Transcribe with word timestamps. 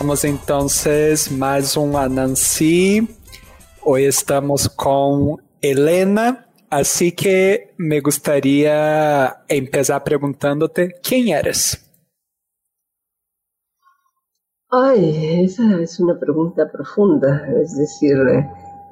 Vamos 0.00 0.24
entonces 0.24 1.32
más 1.32 1.76
un 1.76 1.96
Anansi. 1.96 3.08
Hoy 3.82 4.04
estamos 4.04 4.68
con 4.68 5.42
Helena, 5.60 6.46
así 6.70 7.10
que 7.10 7.74
me 7.78 8.00
gustaría 8.00 9.42
empezar 9.48 10.04
preguntándote 10.04 10.94
quién 11.02 11.36
eres. 11.36 11.84
Ay, 14.70 15.42
esa 15.44 15.80
es 15.80 15.98
una 15.98 16.16
pregunta 16.16 16.70
profunda, 16.70 17.44
es 17.60 17.76
decir, 17.76 18.16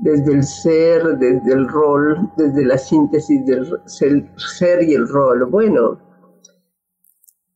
desde 0.01 0.33
el 0.33 0.43
ser, 0.43 1.19
desde 1.19 1.53
el 1.53 1.69
rol, 1.69 2.33
desde 2.37 2.65
la 2.65 2.79
síntesis 2.79 3.47
del 3.47 4.29
ser 4.37 4.83
y 4.83 4.95
el 4.95 5.07
rol. 5.07 5.47
Bueno, 5.47 6.01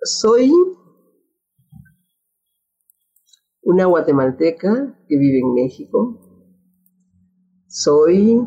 soy 0.04 0.52
una 3.62 3.86
guatemalteca 3.86 4.98
que 5.06 5.18
vive 5.18 5.40
en 5.40 5.54
México. 5.54 6.18
Soy 7.66 8.46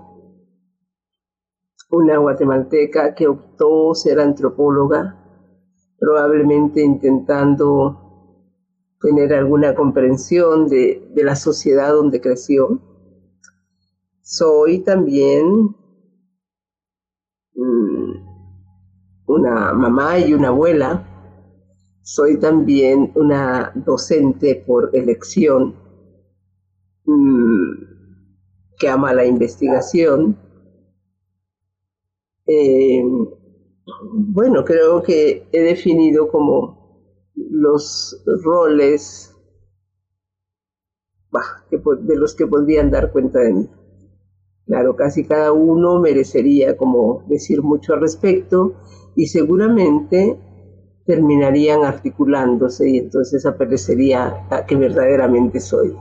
una 1.89 2.17
guatemalteca 2.17 3.13
que 3.13 3.27
optó 3.27 3.93
ser 3.93 4.19
antropóloga, 4.19 5.19
probablemente 5.99 6.81
intentando 6.81 7.99
tener 8.99 9.33
alguna 9.33 9.75
comprensión 9.75 10.67
de, 10.67 11.11
la 11.15 11.35
sociedad 11.35 11.93
donde 11.93 12.19
creció. 12.19 12.81
Soy 14.21 14.79
también 14.79 15.75
mm, 17.53 18.11
una 19.27 19.73
mamá 19.73 20.17
y 20.19 20.33
una 20.33 20.47
abuela 20.47 21.12
soy 22.03 22.37
también 22.37 23.11
una 23.15 23.71
docente 23.73 24.61
por 24.65 24.89
elección 24.93 25.73
mm, 27.05 27.71
que 28.77 28.89
ama 28.89 29.13
la 29.13 29.25
investigación. 29.25 30.37
Eh, 32.45 33.01
bueno, 34.11 34.63
creo 34.65 35.01
que 35.01 35.47
he 35.51 35.61
definido 35.61 36.27
como 36.27 36.77
los 37.35 38.21
roles 38.43 39.33
de 42.01 42.15
los 42.15 42.35
que 42.35 42.47
podrían 42.47 42.91
dar 42.91 43.11
cuenta 43.11 43.39
de 43.39 43.53
mí. 43.53 43.69
Claro, 44.65 44.95
casi 44.95 45.25
cada 45.25 45.51
uno 45.51 45.99
merecería 45.99 46.75
como 46.75 47.23
decir 47.27 47.61
mucho 47.61 47.93
al 47.93 48.01
respecto 48.01 48.73
y 49.15 49.27
seguramente 49.27 50.37
terminarían 51.05 51.83
articulándose 51.83 52.89
y 52.89 52.97
entonces 52.99 53.45
aparecería 53.45 54.45
a 54.49 54.65
que 54.65 54.75
verdaderamente 54.75 55.59
soy. 55.59 55.95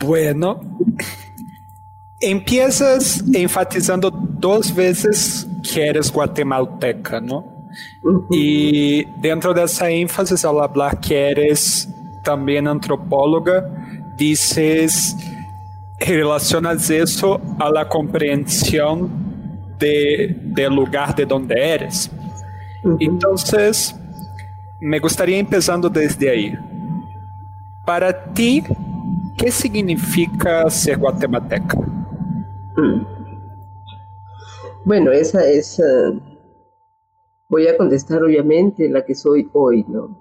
Bueno, 0.00 0.60
empiezas 2.20 3.22
enfatizando 3.32 4.10
dos 4.10 4.74
veces 4.74 5.46
que 5.72 5.86
eres 5.86 6.10
guatemalteca, 6.10 7.20
¿no? 7.20 7.68
Y 8.30 9.04
dentro 9.20 9.54
de 9.54 9.64
esa 9.64 9.90
énfasis 9.90 10.44
al 10.44 10.60
hablar 10.60 10.98
que 11.00 11.30
eres 11.30 11.88
también 12.24 12.66
antropóloga, 12.66 13.64
dices, 14.16 15.16
relacionas 16.00 16.88
eso 16.90 17.40
a 17.58 17.70
la 17.70 17.88
comprensión 17.88 19.29
de, 19.80 20.36
del 20.40 20.74
lugar 20.74 21.14
de 21.16 21.26
donde 21.26 21.54
eres. 21.58 22.10
Entonces, 23.00 23.94
me 24.80 24.98
gustaría 24.98 25.38
empezando 25.38 25.88
desde 25.88 26.30
ahí. 26.30 26.54
Para 27.84 28.32
ti, 28.32 28.62
¿qué 29.36 29.50
significa 29.50 30.68
ser 30.70 30.98
guatemalteca? 30.98 31.78
Bueno, 34.84 35.12
esa 35.12 35.44
es, 35.44 35.78
uh, 35.78 36.18
voy 37.48 37.66
a 37.66 37.76
contestar 37.76 38.22
obviamente 38.22 38.88
la 38.88 39.04
que 39.04 39.14
soy 39.14 39.50
hoy, 39.52 39.84
¿no? 39.88 40.18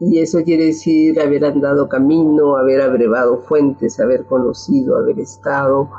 Y 0.00 0.18
eso 0.18 0.42
quiere 0.42 0.66
decir 0.66 1.20
haber 1.20 1.44
andado 1.44 1.88
camino, 1.88 2.56
haber 2.56 2.80
abrevado 2.80 3.38
fuentes, 3.42 4.00
haber 4.00 4.24
conocido, 4.24 4.96
haber 4.96 5.20
estado 5.20 5.90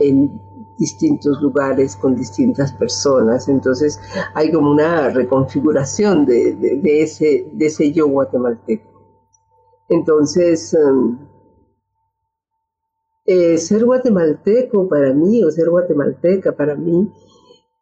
en 0.00 0.42
distintos 0.78 1.40
lugares 1.40 1.96
con 1.96 2.14
distintas 2.14 2.72
personas. 2.72 3.48
Entonces 3.48 4.00
hay 4.34 4.50
como 4.52 4.70
una 4.70 5.10
reconfiguración 5.10 6.26
de, 6.26 7.02
ese, 7.02 7.46
de 7.52 7.66
ese 7.66 7.92
yo 7.92 8.08
guatemalteco. 8.08 8.94
Entonces, 9.88 10.74
em, 10.74 11.18
eh, 13.26 13.58
ser 13.58 13.84
guatemalteco 13.84 14.88
para 14.88 15.12
mí 15.12 15.42
o 15.44 15.50
ser 15.50 15.70
guatemalteca 15.70 16.52
para 16.52 16.74
mí 16.74 17.10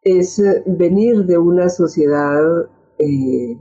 es 0.02 0.38
eh, 0.38 0.62
venir 0.66 1.24
de 1.24 1.38
una 1.38 1.68
sociedad 1.68 2.70
eh, 2.98 3.58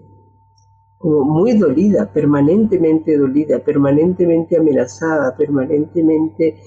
como 0.99 1.23
muy 1.23 1.53
dolida, 1.57 2.11
permanentemente 2.13 3.17
dolida, 3.17 3.59
permanentemente 3.59 4.57
amenazada, 4.57 5.35
permanentemente 5.35 6.61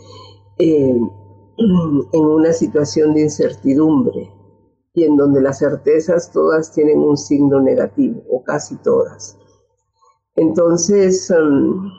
en 1.56 2.24
una 2.24 2.52
situación 2.52 3.14
de 3.14 3.22
incertidumbre 3.22 4.30
y 4.94 5.04
en 5.04 5.16
donde 5.16 5.40
las 5.40 5.58
certezas 5.58 6.30
todas 6.32 6.72
tienen 6.72 6.98
un 6.98 7.16
signo 7.16 7.60
negativo, 7.60 8.22
o 8.30 8.44
casi 8.44 8.76
todas. 8.76 9.38
Entonces, 10.36 11.30
em, 11.30 11.90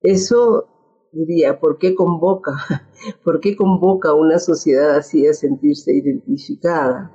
eso 0.00 0.66
diría, 1.12 1.60
¿por 1.60 1.78
qué 1.78 1.94
convoca? 1.94 2.52
¿Por 3.24 3.40
qué 3.40 3.56
convoca 3.56 4.14
una 4.14 4.38
sociedad 4.38 4.96
así 4.96 5.26
a 5.26 5.32
sentirse 5.32 5.92
identificada? 5.92 7.12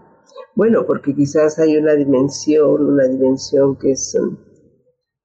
Bueno, 0.55 0.85
porque 0.85 1.13
quizás 1.13 1.59
hay 1.59 1.77
una 1.77 1.93
dimensión, 1.93 2.85
una 2.85 3.05
dimensión 3.05 3.75
que 3.77 3.91
es 3.91 4.15
em, 4.15 4.37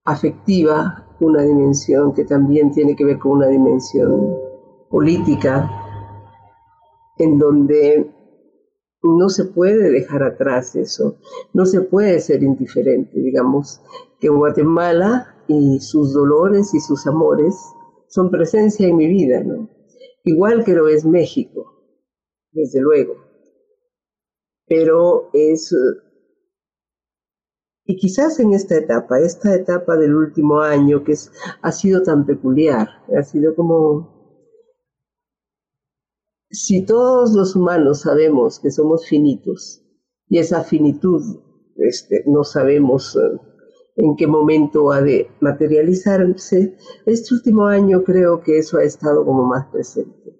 afectiva, 0.04 1.16
una 1.20 1.42
dimensión 1.42 2.12
que 2.14 2.24
también 2.24 2.72
tiene 2.72 2.94
que 2.96 3.04
ver 3.04 3.18
con 3.18 3.32
una 3.32 3.48
dimensión 3.48 4.36
política, 4.90 5.85
en 7.18 7.38
donde 7.38 8.10
no 9.02 9.28
se 9.28 9.44
puede 9.44 9.90
dejar 9.90 10.22
atrás 10.22 10.74
eso, 10.76 11.18
no 11.52 11.66
se 11.66 11.80
puede 11.80 12.20
ser 12.20 12.42
indiferente, 12.42 13.20
digamos, 13.20 13.80
que 14.20 14.28
Guatemala 14.28 15.36
y 15.48 15.80
sus 15.80 16.12
dolores 16.12 16.74
y 16.74 16.80
sus 16.80 17.06
amores 17.06 17.54
son 18.08 18.30
presencia 18.30 18.88
en 18.88 18.96
mi 18.96 19.06
vida, 19.06 19.42
¿no? 19.42 19.68
Igual 20.24 20.64
que 20.64 20.74
lo 20.74 20.88
es 20.88 21.04
México, 21.04 21.72
desde 22.52 22.80
luego, 22.80 23.14
pero 24.66 25.30
es, 25.32 25.72
y 27.84 27.96
quizás 27.96 28.40
en 28.40 28.52
esta 28.52 28.76
etapa, 28.76 29.20
esta 29.20 29.54
etapa 29.54 29.96
del 29.96 30.16
último 30.16 30.60
año 30.60 31.04
que 31.04 31.14
ha 31.62 31.72
sido 31.72 32.02
tan 32.02 32.26
peculiar, 32.26 32.88
ha 33.16 33.22
sido 33.22 33.54
como 33.54 34.15
si 36.50 36.84
todos 36.84 37.32
los 37.32 37.56
humanos 37.56 38.00
sabemos 38.00 38.60
que 38.60 38.70
somos 38.70 39.06
finitos 39.06 39.82
y 40.28 40.38
esa 40.38 40.62
finitud 40.62 41.22
este, 41.76 42.24
no 42.26 42.44
sabemos 42.44 43.16
eh, 43.16 43.40
en 43.96 44.16
qué 44.16 44.26
momento 44.26 44.90
ha 44.92 45.00
de 45.00 45.28
materializarse. 45.40 46.76
Este 47.06 47.34
último 47.34 47.66
año 47.66 48.02
creo 48.04 48.40
que 48.40 48.58
eso 48.58 48.78
ha 48.78 48.84
estado 48.84 49.24
como 49.24 49.44
más 49.44 49.66
presente. 49.66 50.36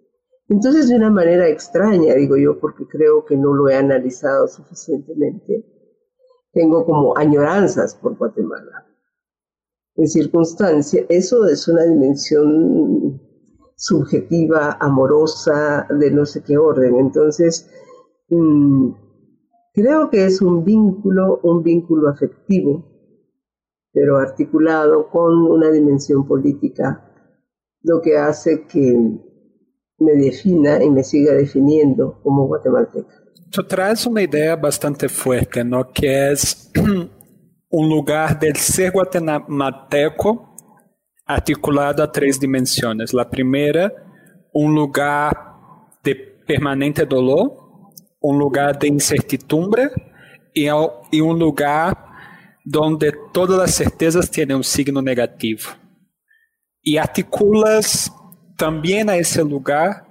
Entonces, 0.48 0.88
de 0.88 0.96
una 0.96 1.10
manera 1.10 1.48
extraña, 1.48 2.14
digo 2.14 2.36
yo, 2.36 2.60
porque 2.60 2.86
creo 2.86 3.24
que 3.24 3.36
no 3.36 3.52
lo 3.52 3.68
he 3.68 3.74
analizado 3.74 4.46
suficientemente, 4.46 5.64
tengo 6.52 6.84
como 6.84 7.16
añoranzas 7.16 7.96
por 7.96 8.16
Guatemala. 8.16 8.86
En 9.96 10.06
circunstancia, 10.06 11.04
eso 11.08 11.46
es 11.46 11.66
una 11.66 11.84
dimensión 11.84 13.20
subjetiva, 13.76 14.78
amorosa, 14.80 15.86
de 15.90 16.10
no 16.10 16.24
sé 16.24 16.42
qué 16.42 16.56
orden. 16.56 16.96
Entonces, 16.96 17.70
mm, 18.28 18.90
creo 19.74 20.10
que 20.10 20.24
es 20.24 20.40
un 20.40 20.64
vínculo, 20.64 21.40
un 21.42 21.62
vínculo 21.62 22.08
afectivo, 22.08 22.84
pero 23.92 24.18
articulado 24.18 25.08
con 25.10 25.34
una 25.50 25.70
dimensión 25.70 26.26
política, 26.26 27.02
lo 27.82 28.00
que 28.00 28.16
hace 28.16 28.66
que 28.66 28.98
me 29.98 30.12
defina 30.12 30.82
y 30.82 30.90
me 30.90 31.04
siga 31.04 31.32
definiendo 31.34 32.20
como 32.22 32.46
guatemalteca. 32.46 33.14
Tú 33.50 33.62
traes 33.64 34.06
una 34.06 34.22
idea 34.22 34.56
bastante 34.56 35.08
fuerte, 35.08 35.64
¿no? 35.64 35.90
Que 35.92 36.32
es 36.32 36.70
un 37.70 37.88
lugar 37.88 38.38
del 38.38 38.56
ser 38.56 38.92
guatemalteco 38.92 40.45
articulado 41.26 42.02
a 42.02 42.10
tres 42.10 42.38
dimensiones. 42.38 43.12
La 43.12 43.28
primera, 43.28 43.92
un 44.52 44.74
lugar 44.74 45.36
de 46.02 46.14
permanente 46.14 47.04
dolor, 47.04 47.52
un 48.20 48.38
lugar 48.38 48.78
de 48.78 48.88
incertidumbre 48.88 49.90
y, 50.54 50.66
y 51.10 51.20
un 51.20 51.38
lugar 51.38 52.06
donde 52.64 53.12
todas 53.32 53.58
las 53.58 53.74
certezas 53.74 54.30
tienen 54.30 54.58
un 54.58 54.64
signo 54.64 55.02
negativo. 55.02 55.62
Y 56.80 56.96
articulas 56.96 58.12
también 58.56 59.10
a 59.10 59.16
ese 59.16 59.44
lugar 59.44 60.06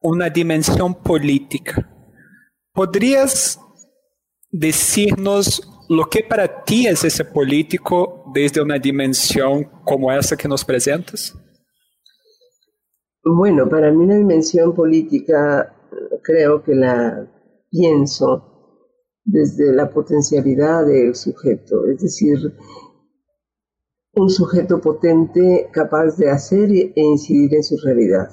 una 0.00 0.30
dimensión 0.30 0.94
política. 0.94 1.86
¿Podrías 2.72 3.60
decirnos 4.50 5.62
lo 5.88 6.08
que 6.08 6.22
para 6.22 6.64
ti 6.64 6.86
es 6.86 7.04
ese 7.04 7.24
político 7.24 8.19
desde 8.32 8.62
una 8.62 8.78
dimensión 8.78 9.64
como 9.84 10.12
esa 10.12 10.36
que 10.36 10.48
nos 10.48 10.64
presentas? 10.64 11.36
Bueno, 13.24 13.68
para 13.68 13.90
mí 13.90 14.04
una 14.04 14.16
dimensión 14.16 14.74
política 14.74 15.74
creo 16.22 16.62
que 16.62 16.74
la 16.74 17.30
pienso 17.70 18.50
desde 19.24 19.72
la 19.72 19.90
potencialidad 19.90 20.86
del 20.86 21.14
sujeto, 21.14 21.86
es 21.86 22.00
decir, 22.00 22.38
un 24.14 24.28
sujeto 24.28 24.80
potente 24.80 25.68
capaz 25.72 26.16
de 26.16 26.30
hacer 26.30 26.70
e 26.70 26.92
incidir 26.96 27.54
en 27.54 27.62
su 27.62 27.76
realidad. 27.84 28.30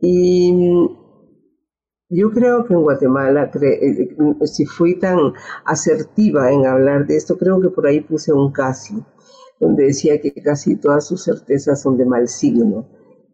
Y 0.00 0.52
yo 2.12 2.30
creo 2.30 2.64
que 2.64 2.74
en 2.74 2.82
Guatemala, 2.82 3.50
eh, 3.60 4.16
si 4.44 4.66
fui 4.66 4.98
tan 4.98 5.18
asertiva 5.64 6.52
en 6.52 6.66
hablar 6.66 7.06
de 7.06 7.16
esto, 7.16 7.38
creo 7.38 7.60
que 7.60 7.70
por 7.70 7.86
ahí 7.86 8.00
puse 8.00 8.32
un 8.32 8.52
casi, 8.52 8.94
donde 9.58 9.84
decía 9.86 10.20
que 10.20 10.32
casi 10.32 10.76
todas 10.76 11.06
sus 11.06 11.24
certezas 11.24 11.80
son 11.80 11.96
de 11.96 12.04
mal 12.04 12.28
signo. 12.28 12.86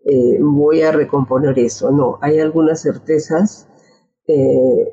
Eh, 0.04 0.38
voy 0.40 0.82
a 0.82 0.92
recomponer 0.92 1.58
eso. 1.58 1.90
No, 1.90 2.18
hay 2.22 2.38
algunas 2.38 2.82
certezas 2.82 3.68
eh, 4.26 4.92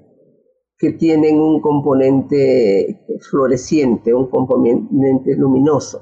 que 0.78 0.92
tienen 0.94 1.40
un 1.40 1.62
componente 1.62 3.06
floreciente, 3.30 4.14
un 4.14 4.30
componente 4.30 5.36
luminoso. 5.36 6.02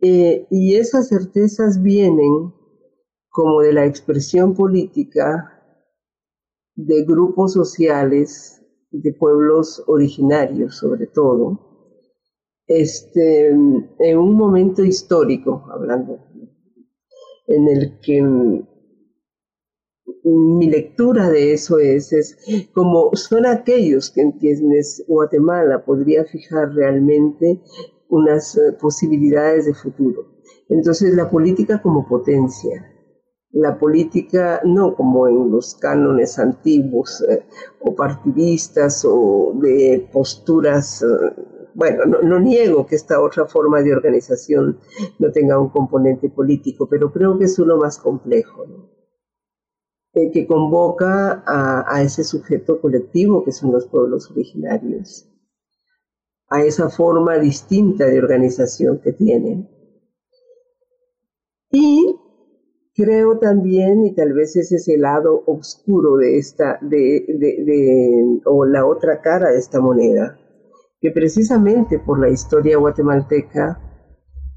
Eh, 0.00 0.46
y 0.50 0.76
esas 0.76 1.08
certezas 1.08 1.82
vienen 1.82 2.52
como 3.30 3.62
de 3.62 3.72
la 3.72 3.84
expresión 3.84 4.54
política 4.54 5.57
de 6.78 7.04
grupos 7.04 7.54
sociales, 7.54 8.62
de 8.92 9.12
pueblos 9.12 9.82
originarios 9.88 10.76
sobre 10.76 11.08
todo, 11.08 11.58
este, 12.68 13.48
en 13.48 14.18
un 14.18 14.34
momento 14.34 14.84
histórico, 14.84 15.66
hablando, 15.72 16.20
en 17.48 17.68
el 17.68 17.98
que 18.00 18.22
mi 20.24 20.70
lectura 20.70 21.28
de 21.30 21.52
eso 21.52 21.80
es, 21.80 22.12
es 22.12 22.36
como 22.72 23.10
son 23.14 23.46
aquellos 23.46 24.10
que 24.10 24.20
en 24.20 24.32
quienes 24.32 25.04
Guatemala 25.08 25.84
podría 25.84 26.24
fijar 26.26 26.74
realmente 26.74 27.60
unas 28.08 28.56
eh, 28.56 28.72
posibilidades 28.80 29.66
de 29.66 29.74
futuro. 29.74 30.26
Entonces 30.68 31.14
la 31.14 31.28
política 31.28 31.82
como 31.82 32.06
potencia, 32.06 32.97
la 33.58 33.76
política 33.76 34.60
no 34.64 34.94
como 34.94 35.26
en 35.26 35.50
los 35.50 35.74
cánones 35.74 36.38
antiguos 36.38 37.22
eh, 37.28 37.44
o 37.80 37.94
partidistas 37.94 39.04
o 39.04 39.52
de 39.54 40.08
posturas, 40.12 41.02
eh, 41.02 41.06
bueno, 41.74 42.04
no, 42.06 42.22
no, 42.22 42.38
niego 42.38 42.86
que 42.86 42.94
esta 42.94 43.20
otra 43.20 43.46
forma 43.46 43.82
de 43.82 43.92
organización 43.92 44.78
no 45.18 45.32
tenga 45.32 45.58
un 45.58 45.70
componente 45.70 46.28
político, 46.30 46.88
pero 46.88 47.12
creo 47.12 47.36
que 47.36 47.46
es 47.46 47.58
uno 47.58 47.76
más 47.76 47.98
complejo. 47.98 48.64
¿no? 48.66 48.90
Que 50.12 50.46
convoca 50.46 51.42
a, 51.46 52.02
ese 52.02 52.24
sujeto 52.24 52.80
colectivo 52.80 53.44
que 53.44 53.52
son 53.52 53.72
los 53.72 53.86
pueblos 53.86 54.30
originarios, 54.30 55.28
a 56.48 56.62
esa 56.62 56.88
forma 56.88 57.38
distinta 57.38 58.06
de 58.06 58.18
organización 58.18 59.00
que 59.00 59.12
tienen. 59.12 59.68
Y 61.70 62.16
creo 62.98 63.38
también, 63.38 64.04
y 64.04 64.12
tal 64.12 64.32
vez 64.32 64.56
ese 64.56 64.74
es 64.74 64.88
el 64.88 65.02
lado 65.02 65.44
oscuro 65.46 66.16
de 66.16 66.36
esta, 66.36 66.80
de, 66.82 67.24
de, 67.28 68.40
o 68.44 68.64
la 68.64 68.84
otra 68.84 69.20
cara 69.20 69.52
de 69.52 69.58
esta 69.58 69.80
moneda, 69.80 70.36
que 71.00 71.12
precisamente 71.12 72.00
por 72.00 72.18
la 72.18 72.28
historia 72.28 72.76
guatemalteca 72.76 73.80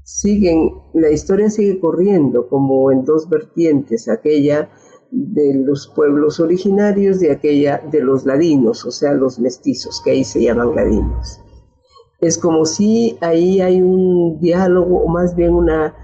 siguen, 0.02 0.72
la 0.92 1.10
historia 1.10 1.50
sigue 1.50 1.78
corriendo 1.78 2.48
como 2.48 2.90
en 2.90 3.04
dos 3.04 3.28
vertientes, 3.28 4.08
aquella 4.08 4.70
de 5.12 5.54
los 5.54 5.86
pueblos 5.94 6.40
originarios 6.40 7.20
de 7.20 7.30
aquella 7.30 7.80
de 7.92 8.02
los 8.02 8.26
ladinos, 8.26 8.84
o 8.84 8.90
sea, 8.90 9.12
los 9.12 9.38
mestizos, 9.38 10.02
que 10.02 10.10
ahí 10.10 10.24
se 10.24 10.42
llaman 10.42 10.74
ladinos. 10.74 11.40
Es 12.20 12.38
como 12.38 12.64
si 12.64 13.16
ahí 13.20 13.60
hay 13.60 13.80
un 13.80 14.40
diálogo, 14.40 14.98
o 15.04 15.08
más 15.08 15.36
bien 15.36 15.54
una 15.54 15.94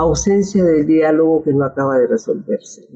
ausencia 0.00 0.64
del 0.64 0.86
diálogo 0.86 1.42
que 1.42 1.52
no 1.52 1.64
acaba 1.64 1.98
de 1.98 2.06
resolverse. 2.06 2.88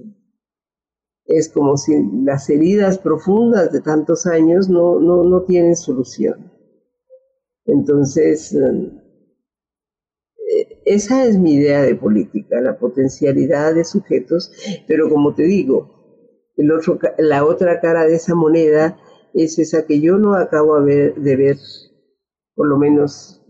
Es 1.24 1.48
como 1.48 1.76
si 1.76 1.92
las 2.24 2.48
heridas 2.50 2.98
profundas 2.98 3.72
de 3.72 3.80
tantos 3.80 4.26
años 4.26 4.68
no, 4.68 5.00
no, 5.00 5.24
no 5.24 5.42
tienen 5.42 5.76
solución. 5.76 6.52
Entonces, 7.64 8.56
esa 10.84 11.24
es 11.24 11.38
mi 11.38 11.54
idea 11.54 11.82
de 11.82 11.94
política, 11.94 12.60
la 12.60 12.78
potencialidad 12.78 13.74
de 13.74 13.84
sujetos, 13.84 14.52
pero 14.86 15.08
como 15.08 15.34
te 15.34 15.44
digo, 15.44 16.02
el 16.56 16.70
otro, 16.72 16.98
la 17.18 17.44
otra 17.44 17.80
cara 17.80 18.04
de 18.04 18.16
esa 18.16 18.34
moneda 18.34 18.98
es 19.32 19.58
esa 19.58 19.86
que 19.86 20.00
yo 20.00 20.18
no 20.18 20.34
acabo 20.34 20.80
de 20.82 21.12
ver, 21.16 21.56
por 22.54 22.68
lo 22.68 22.76
menos 22.78 23.41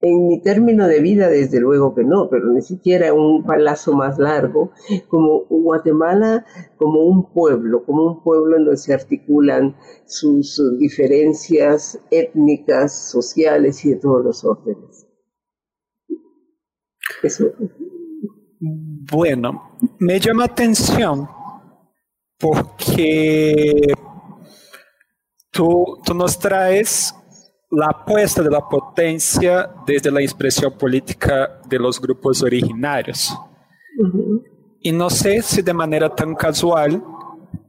en 0.00 0.28
mi 0.28 0.40
término 0.40 0.86
de 0.86 1.00
vida, 1.00 1.28
desde 1.28 1.60
luego 1.60 1.94
que 1.94 2.04
no, 2.04 2.28
pero 2.30 2.52
ni 2.52 2.62
siquiera 2.62 3.12
un 3.12 3.44
palazo 3.44 3.94
más 3.94 4.18
largo, 4.18 4.70
como 5.08 5.44
Guatemala, 5.48 6.46
como 6.76 7.00
un 7.00 7.32
pueblo, 7.32 7.84
como 7.84 8.04
un 8.06 8.22
pueblo 8.22 8.56
en 8.56 8.64
donde 8.64 8.76
se 8.76 8.94
articulan 8.94 9.76
sus 10.06 10.60
diferencias 10.78 12.00
étnicas, 12.10 13.10
sociales 13.10 13.84
y 13.84 13.90
de 13.90 13.96
todos 13.96 14.24
los 14.24 14.44
órdenes. 14.44 15.06
Bueno, 18.60 19.78
me 19.98 20.20
llama 20.20 20.44
atención 20.44 21.28
porque 22.38 23.72
tú, 25.50 25.98
tú 26.04 26.14
nos 26.14 26.38
traes 26.38 27.14
la 27.70 27.86
apuesta 27.86 28.42
de 28.42 28.50
la 28.50 28.66
potencia 28.66 29.70
desde 29.86 30.10
la 30.10 30.22
expresión 30.22 30.72
política 30.72 31.60
de 31.68 31.78
los 31.78 32.00
grupos 32.00 32.42
originarios. 32.42 33.36
Y 34.80 34.92
no 34.92 35.10
sé 35.10 35.42
si 35.42 35.60
de 35.62 35.74
manera 35.74 36.14
tan 36.14 36.34
casual, 36.34 37.02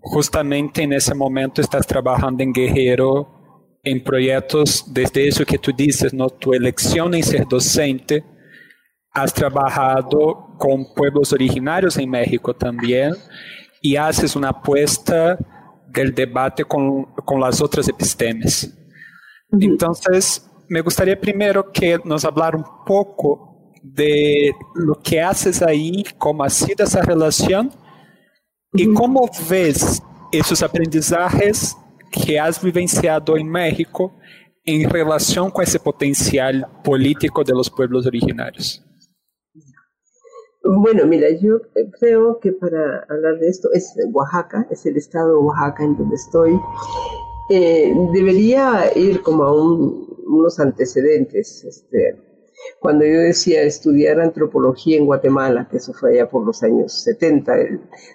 justamente 0.02 0.84
en 0.84 0.94
ese 0.94 1.14
momento 1.14 1.62
estás 1.62 1.86
trabajando 1.86 2.44
en 2.44 2.54
Guerrero 2.54 3.80
en 3.84 4.04
proyectos 4.04 4.86
desde 4.88 5.28
eso 5.28 5.46
que 5.46 5.58
tú 5.58 5.72
dices, 5.76 6.14
¿no? 6.14 6.30
tu 6.30 6.54
elección 6.54 7.14
en 7.16 7.24
ser 7.24 7.48
docente 7.48 8.24
has 9.12 9.34
trabajado 9.34 10.56
con 10.58 10.94
pueblos 10.94 11.34
originarios 11.34 11.98
en 11.98 12.10
México 12.10 12.54
también 12.54 13.14
y 13.82 13.96
haces 13.96 14.36
una 14.36 14.50
apuesta 14.50 15.38
del 15.88 16.14
debate 16.14 16.64
con, 16.64 17.06
con 17.26 17.40
las 17.40 17.62
otras 17.62 17.88
epistemes. 17.88 18.79
Entonces, 19.52 20.50
me 20.68 20.82
gustaría 20.82 21.20
primero 21.20 21.72
que 21.72 22.00
nos 22.04 22.24
hablara 22.26 22.58
un 22.58 22.66
poco 22.86 23.72
de 23.82 24.52
lo 24.76 24.96
que 24.96 25.22
haces 25.22 25.62
ahí, 25.62 26.04
cómo 26.18 26.44
ha 26.44 26.50
sido 26.50 26.84
esa 26.86 27.02
relación 27.02 27.72
y 28.74 28.94
cómo 28.94 29.30
ves 29.50 30.02
esos 30.32 30.62
aprendizajes 30.62 31.76
que 32.12 32.40
has 32.40 32.62
vivenciado 32.62 33.38
en 33.38 33.50
México 33.50 34.14
en 34.66 34.90
relación 34.90 35.50
con 35.50 35.64
ese 35.64 35.80
potencial 35.80 36.68
político 36.84 37.44
de 37.44 37.54
los 37.54 37.70
pueblos 37.70 38.06
originarios. 38.06 38.86
Bueno, 40.64 41.06
mira, 41.08 41.28
yo 41.42 41.62
creo 42.00 42.40
que 42.40 42.52
para 42.52 43.06
hablar 43.10 43.40
de 43.40 43.48
esto 43.48 43.70
es 43.74 43.96
Oaxaca, 44.12 44.68
es 44.70 44.86
el 44.86 44.98
estado 44.98 45.30
de 45.30 45.46
Oaxaca 45.46 45.84
en 45.84 45.98
donde 45.98 46.16
estoy. 46.16 46.52
Eh, 47.50 47.92
debería 48.14 48.92
ir 48.96 49.22
como 49.22 49.44
a 49.44 49.54
unos 49.54 50.60
antecedentes. 50.60 51.64
Este, 51.64 52.16
cuando 52.80 53.06
yo 53.06 53.20
decía 53.20 53.64
estudiar 53.64 54.20
antropología 54.20 54.98
en 54.98 55.06
Guatemala, 55.06 55.68
que 55.70 55.78
eso 55.78 55.94
fue 55.94 56.14
allá 56.14 56.30
por 56.30 56.46
los 56.46 56.62
años 56.62 57.02
70 57.04 57.54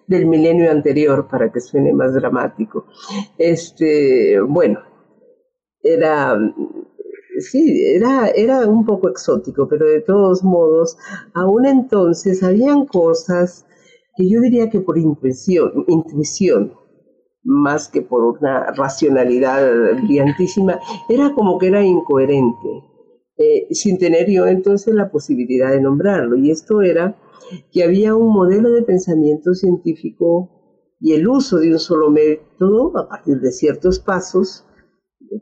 del, 0.07 0.27
milenio 0.27 0.71
anterior, 0.71 1.27
para 1.29 1.51
que 1.51 1.61
suene 1.61 1.93
más 1.93 2.15
dramático, 2.15 2.87
este, 3.39 4.41
bueno, 4.41 4.81
era, 5.83 6.39
sí, 7.41 7.85
era, 7.95 8.29
era 8.29 8.67
un 8.69 8.85
poco 8.87 9.09
exótico, 9.09 9.69
pero 9.69 9.87
de 9.87 10.01
todos 10.01 10.45
modos, 10.45 10.97
aún 11.35 11.67
entonces 11.67 12.43
habían 12.43 12.87
cosas 12.87 13.67
que 14.17 14.29
yo 14.29 14.41
diría 14.41 14.71
que 14.71 14.81
por 14.81 14.97
intuición 14.97 16.75
más 17.45 17.89
que 17.89 18.03
por 18.03 18.25
una 18.25 18.73
racionalidad 18.73 19.97
brillantísima, 20.03 20.81
era 21.09 21.33
como 21.35 21.59
que 21.59 21.69
era 21.69 21.85
incoherente, 21.85 22.69
eh, 23.37 23.67
sin 23.71 23.99
tener 23.99 24.31
yo 24.31 24.47
entonces 24.47 24.95
la 24.95 25.11
posibilidad 25.11 25.71
de 25.71 25.81
nombrarlo. 25.81 26.37
Y 26.37 26.51
esto 26.51 26.83
era 26.83 27.17
que 27.71 27.85
había 27.85 28.15
un 28.15 28.33
modelo 28.33 28.71
de 28.71 28.83
pensamiento 28.83 29.55
científico 29.55 30.51
y 31.01 31.13
el 31.13 31.29
uso 31.29 31.59
de 31.59 31.73
un 31.73 31.79
solo 31.79 32.11
método 32.11 32.97
a 32.97 33.09
partir 33.09 33.41
de 33.41 33.53
ciertos 33.53 33.99
pasos, 33.99 34.65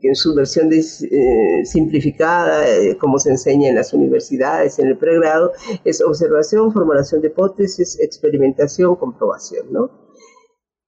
que 0.01 0.07
en 0.07 0.15
su 0.15 0.33
versión 0.33 0.69
de, 0.69 0.79
eh, 0.79 1.65
simplificada, 1.65 2.67
eh, 2.67 2.97
como 2.97 3.19
se 3.19 3.29
enseña 3.29 3.69
en 3.69 3.75
las 3.75 3.93
universidades, 3.93 4.79
en 4.79 4.87
el 4.87 4.97
pregrado, 4.97 5.51
es 5.85 6.01
observación, 6.01 6.73
formulación 6.73 7.21
de 7.21 7.27
hipótesis, 7.27 7.99
experimentación, 7.99 8.95
comprobación, 8.95 9.71
¿no? 9.71 10.02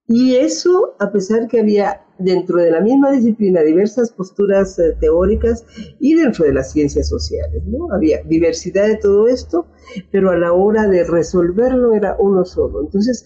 Y 0.07 0.35
eso, 0.35 0.95
a 0.99 1.11
pesar 1.11 1.47
que 1.47 1.59
había 1.59 2.01
dentro 2.19 2.61
de 2.61 2.71
la 2.71 2.79
misma 2.79 3.11
disciplina 3.11 3.61
diversas 3.61 4.11
posturas 4.11 4.77
eh, 4.79 4.95
teóricas 4.99 5.65
y 5.99 6.13
dentro 6.15 6.45
de 6.45 6.53
las 6.53 6.71
ciencias 6.71 7.09
sociales, 7.09 7.63
¿no? 7.65 7.91
Había 7.93 8.21
diversidad 8.23 8.87
de 8.87 8.97
todo 8.97 9.27
esto, 9.27 9.67
pero 10.11 10.29
a 10.29 10.37
la 10.37 10.53
hora 10.53 10.87
de 10.87 11.03
resolverlo 11.03 11.93
era 11.93 12.15
uno 12.19 12.45
solo. 12.45 12.81
Entonces, 12.81 13.25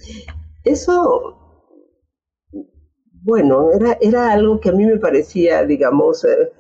eso, 0.64 1.39
bueno, 3.24 3.72
era, 3.72 3.98
era 4.02 4.32
algo 4.32 4.60
que 4.60 4.70
a 4.70 4.74
mí 4.74 4.86
me 4.86 4.98
parecía, 4.98 5.66
digamos, 5.66 6.24
eh, 6.24 6.52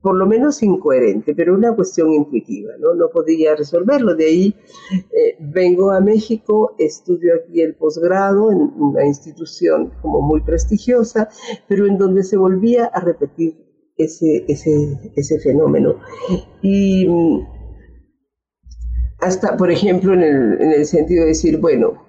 por 0.00 0.14
lo 0.14 0.26
menos 0.26 0.62
incoherente, 0.62 1.34
pero 1.34 1.54
una 1.54 1.74
cuestión 1.74 2.12
intuitiva, 2.12 2.72
¿no? 2.78 2.94
No 2.94 3.10
podía 3.10 3.54
resolverlo. 3.56 4.14
De 4.14 4.26
ahí 4.26 4.54
eh, 4.92 5.36
vengo 5.40 5.90
a 5.90 6.00
México, 6.00 6.74
estudio 6.78 7.34
aquí 7.34 7.60
el 7.60 7.74
posgrado 7.74 8.50
en 8.50 8.58
una 8.76 9.04
institución 9.04 9.92
como 10.00 10.20
muy 10.20 10.40
prestigiosa, 10.40 11.28
pero 11.68 11.86
en 11.86 11.98
donde 11.98 12.22
se 12.22 12.36
volvía 12.36 12.86
a 12.86 13.00
repetir 13.00 13.56
ese, 13.96 14.44
ese, 14.48 15.12
ese 15.16 15.40
fenómeno. 15.40 15.96
Y 16.62 17.06
mm, 17.08 17.46
hasta, 19.20 19.56
por 19.56 19.70
ejemplo, 19.70 20.14
en 20.14 20.22
el, 20.22 20.62
en 20.62 20.72
el 20.72 20.86
sentido 20.86 21.22
de 21.22 21.28
decir, 21.28 21.58
bueno, 21.58 22.06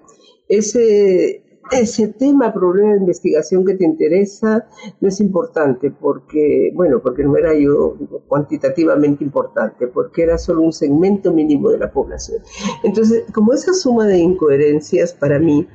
ese 0.48 1.49
ese 1.72 2.08
tema, 2.10 2.54
problema 2.54 2.94
de 2.94 3.00
investigación 3.00 3.66
que 3.66 3.76
te 3.76 3.86
interesa, 3.86 4.66
no 5.00 5.08
es 5.08 5.20
importante 5.20 5.92
porque, 5.92 6.72
bueno, 6.74 7.02
porque 7.02 7.24
no 7.24 7.38
era 7.38 7.54
yo 7.54 7.96
cuantitativamente 8.28 9.24
importante, 9.24 9.88
porque 9.88 10.24
era 10.24 10.38
solo 10.38 10.62
un 10.62 10.74
segmento 10.74 11.34
mínimo 11.34 11.70
de 11.70 11.80
la 11.80 11.92
población. 11.92 12.42
Entonces, 12.84 13.26
como 13.34 13.54
esa 13.54 13.74
suma 13.74 14.08
de 14.08 14.20
incoherencias 14.20 15.14
para 15.14 15.40
mí, 15.40 15.68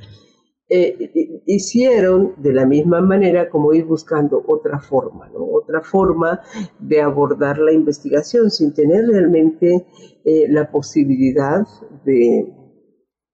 eh, 0.70 1.42
hicieron 1.46 2.34
de 2.38 2.52
la 2.54 2.64
misma 2.64 3.00
manera 3.02 3.50
como 3.50 3.74
ir 3.74 3.84
buscando 3.84 4.42
otra 4.48 4.80
forma, 4.80 5.28
¿no? 5.28 5.44
otra 5.44 5.82
forma 5.82 6.40
de 6.78 7.02
abordar 7.02 7.58
la 7.58 7.70
investigación 7.70 8.50
sin 8.50 8.72
tener 8.72 9.06
realmente 9.06 9.86
eh, 10.24 10.46
la 10.48 10.70
posibilidad 10.70 11.66
de, 12.06 12.50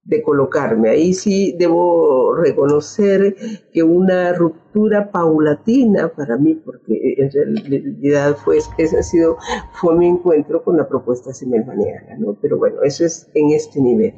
de 0.04 0.22
colocarme. 0.22 0.90
Ahí 0.90 1.12
sí 1.12 1.54
debo 1.58 2.34
reconocer 2.34 3.36
que 3.72 3.82
una 3.82 4.32
ruptura 4.32 5.10
paulatina 5.10 6.08
para 6.08 6.36
mí, 6.36 6.54
porque 6.54 7.14
en 7.18 7.30
realidad 7.30 8.36
fue, 8.36 8.58
ese 8.78 8.98
ha 8.98 9.02
sido, 9.02 9.36
fue 9.72 9.96
mi 9.96 10.06
encuentro 10.08 10.62
con 10.64 10.76
la 10.76 10.88
propuesta 10.88 11.32
semelmaniana, 11.32 12.16
¿no? 12.18 12.36
Pero 12.40 12.58
bueno, 12.58 12.82
eso 12.82 13.04
es 13.04 13.30
en 13.34 13.50
este 13.50 13.80
nivel. 13.80 14.14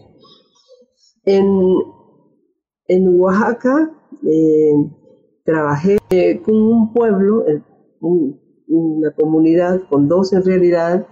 En, 1.24 1.46
en 2.88 3.20
Oaxaca 3.20 3.92
eh, 4.26 4.74
trabajé 5.44 5.98
con 6.44 6.54
un 6.54 6.92
pueblo, 6.92 7.44
una 8.68 9.10
comunidad 9.12 9.80
con 9.88 10.08
dos 10.08 10.32
en 10.32 10.44
realidad, 10.44 11.06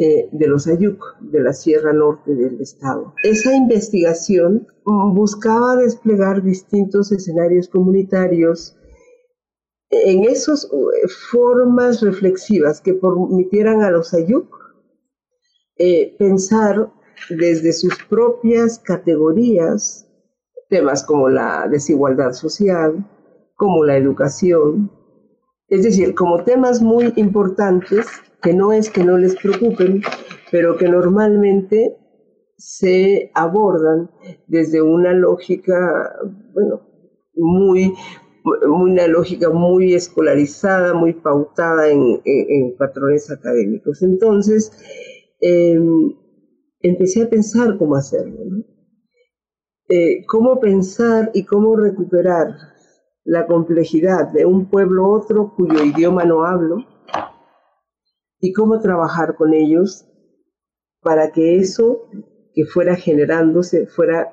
eh, 0.00 0.28
de 0.30 0.46
los 0.46 0.66
Ayuc, 0.66 1.02
de 1.20 1.40
la 1.40 1.52
Sierra 1.52 1.92
Norte 1.92 2.34
del 2.34 2.60
estado. 2.60 3.14
Esa 3.24 3.54
investigación 3.54 4.66
buscaba 4.84 5.76
desplegar 5.76 6.42
distintos 6.42 7.10
escenarios 7.10 7.68
comunitarios 7.68 8.76
en 9.90 10.24
esas 10.24 10.64
eh, 10.64 11.08
formas 11.30 12.00
reflexivas 12.02 12.80
que 12.80 12.94
permitieran 12.94 13.82
a 13.82 13.90
los 13.90 14.14
Ayuc 14.14 14.54
eh, 15.78 16.14
pensar 16.18 16.92
desde 17.30 17.72
sus 17.72 17.96
propias 18.08 18.78
categorías 18.78 20.06
temas 20.68 21.02
como 21.02 21.28
la 21.28 21.66
desigualdad 21.68 22.32
social, 22.32 23.04
como 23.56 23.84
la 23.84 23.96
educación, 23.96 24.90
es 25.68 25.82
decir, 25.82 26.14
como 26.14 26.44
temas 26.44 26.80
muy 26.80 27.12
importantes 27.16 28.06
que 28.42 28.54
no 28.54 28.72
es 28.72 28.90
que 28.90 29.04
no 29.04 29.18
les 29.18 29.36
preocupen, 29.36 30.02
pero 30.50 30.76
que 30.76 30.88
normalmente 30.88 31.96
se 32.56 33.30
abordan 33.34 34.10
desde 34.46 34.80
una 34.80 35.12
lógica, 35.12 36.10
bueno, 36.54 36.80
muy, 37.34 37.94
una 38.66 39.06
lógica 39.06 39.50
muy 39.50 39.94
escolarizada, 39.94 40.94
muy 40.94 41.12
pautada 41.12 41.88
en, 41.88 42.76
patrones 42.78 43.30
académicos. 43.30 44.02
Entonces, 44.02 44.72
em, 45.40 46.14
empecé 46.80 47.22
a 47.22 47.30
pensar 47.30 47.76
cómo 47.76 47.96
hacerlo, 47.96 48.38
eh, 49.88 50.24
cómo 50.26 50.60
pensar 50.60 51.30
y 51.34 51.44
cómo 51.44 51.76
recuperar 51.76 52.54
la 53.28 53.46
complejidad 53.46 54.32
de 54.32 54.46
un 54.46 54.70
pueblo 54.70 55.10
otro 55.10 55.54
cuyo 55.54 55.84
idioma 55.84 56.24
no 56.24 56.46
hablo, 56.46 56.78
y 58.40 58.54
cómo 58.54 58.80
trabajar 58.80 59.34
con 59.34 59.52
ellos 59.52 60.08
para 61.02 61.30
que 61.30 61.56
eso 61.56 62.08
que 62.54 62.64
fuera 62.64 62.96
generándose 62.96 63.86
fuera 63.86 64.32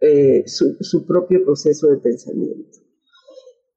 eh, 0.00 0.42
su, 0.46 1.06
propio 1.06 1.44
proceso 1.44 1.86
de 1.86 1.98
pensamiento. 1.98 2.78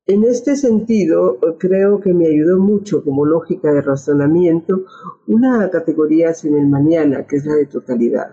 En 0.07 0.23
este 0.23 0.55
sentido, 0.55 1.37
creo 1.59 1.99
que 1.99 2.13
me 2.15 2.25
ayudó 2.27 2.57
mucho 2.57 3.03
como 3.03 3.23
lógica 3.23 3.71
de 3.71 3.81
razonamiento 3.81 4.85
una 5.27 5.69
categoría 5.69 6.33
semelmaniana, 6.33 7.27
que 7.27 7.35
es 7.35 7.45
la 7.45 7.55
de 7.55 7.67
totalidad. 7.67 8.31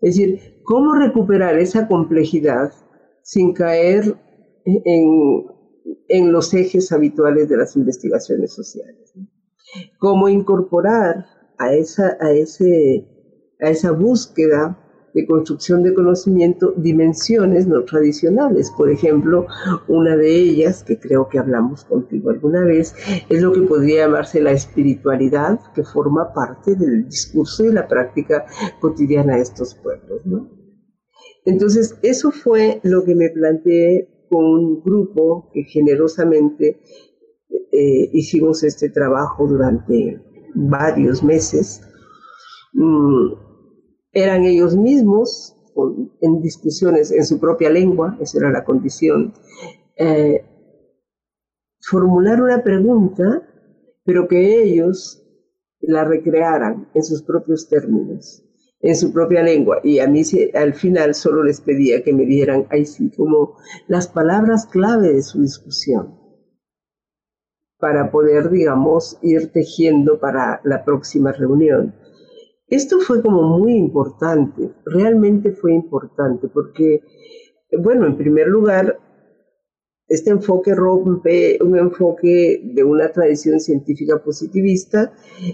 Es 0.00 0.16
decir, 0.16 0.60
cómo 0.62 0.94
recuperar 0.94 1.58
esa 1.58 1.88
complejidad 1.88 2.72
sin 3.22 3.52
caer 3.52 4.16
en, 4.84 5.46
en 6.08 6.32
los 6.32 6.52
ejes 6.54 6.92
habituales 6.92 7.48
de 7.48 7.56
las 7.56 7.76
investigaciones 7.76 8.52
sociales 8.52 9.14
cómo 9.98 10.28
incorporar 10.28 11.26
a 11.58 11.74
esa, 11.74 12.16
a 12.20 12.32
ese, 12.32 13.06
a 13.60 13.70
esa 13.70 13.92
búsqueda 13.92 14.78
de 15.14 15.26
construcción 15.26 15.82
de 15.82 15.94
conocimiento 15.94 16.74
dimensiones 16.76 17.66
no 17.66 17.84
tradicionales. 17.84 18.70
Por 18.70 18.90
ejemplo, 18.90 19.46
una 19.88 20.16
de 20.16 20.36
ellas, 20.36 20.84
que 20.84 20.98
creo 20.98 21.28
que 21.28 21.38
hablamos 21.38 21.84
contigo 21.84 22.30
alguna 22.30 22.64
vez, 22.64 22.94
es 23.28 23.42
lo 23.42 23.52
que 23.52 23.62
podría 23.62 24.04
llamarse 24.04 24.40
la 24.40 24.52
espiritualidad, 24.52 25.58
que 25.74 25.82
forma 25.82 26.32
parte 26.32 26.76
del 26.76 27.06
discurso 27.06 27.64
y 27.64 27.72
la 27.72 27.88
práctica 27.88 28.46
cotidiana 28.80 29.36
de 29.36 29.42
estos 29.42 29.74
pueblos. 29.74 30.22
Entonces, 31.44 31.98
eso 32.02 32.30
fue 32.30 32.80
lo 32.84 33.04
que 33.04 33.14
me 33.14 33.30
planteé 33.30 34.17
con 34.28 34.44
un 34.44 34.82
grupo 34.82 35.50
que 35.52 35.62
generosamente 35.64 36.80
eh, 37.72 38.10
hicimos 38.12 38.64
este 38.64 38.90
trabajo 38.90 39.46
durante 39.46 40.20
varios 40.54 41.22
meses, 41.22 41.80
mm, 42.72 43.32
eran 44.12 44.44
ellos 44.44 44.76
mismos 44.76 45.54
en 46.20 46.42
discusiones 46.42 47.12
en 47.12 47.24
su 47.24 47.38
propia 47.38 47.70
lengua, 47.70 48.16
esa 48.20 48.38
era 48.38 48.50
la 48.50 48.64
condición, 48.64 49.32
eh, 49.96 50.44
formular 51.80 52.42
una 52.42 52.62
pregunta, 52.62 53.48
pero 54.04 54.26
que 54.26 54.62
ellos 54.62 55.22
la 55.80 56.04
recrearan 56.04 56.88
en 56.94 57.04
sus 57.04 57.22
propios 57.22 57.68
términos, 57.68 58.44
en 58.80 58.96
su 58.96 59.12
propia 59.12 59.42
lengua. 59.42 59.80
Y 59.82 59.98
a 59.98 60.08
mí 60.08 60.22
al 60.54 60.74
final 60.74 61.14
solo 61.14 61.42
les 61.42 61.60
pedía 61.60 62.02
que 62.02 62.12
me 62.12 62.24
dieran 62.24 62.66
ahí 62.70 62.84
sí 62.84 63.10
como 63.16 63.56
las 63.86 64.08
palabras 64.08 64.66
clave 64.66 65.12
de 65.12 65.22
su 65.22 65.40
discusión 65.40 66.18
para 67.78 68.10
poder, 68.10 68.50
digamos, 68.50 69.18
ir 69.22 69.52
tejiendo 69.52 70.18
para 70.18 70.60
la 70.64 70.84
próxima 70.84 71.32
reunión. 71.32 71.94
Esto 72.66 72.98
fue 73.00 73.22
como 73.22 73.58
muy 73.58 73.74
importante, 73.76 74.72
realmente 74.84 75.52
fue 75.52 75.72
importante, 75.72 76.48
porque, 76.48 77.00
bueno, 77.78 78.06
en 78.06 78.16
primer 78.16 78.48
lugar, 78.48 78.98
este 80.08 80.30
enfoque 80.30 80.74
rompe 80.74 81.58
un 81.62 81.78
enfoque 81.78 82.60
de 82.64 82.82
una 82.82 83.10
tradición 83.10 83.60
científica 83.60 84.22
positivista 84.22 85.12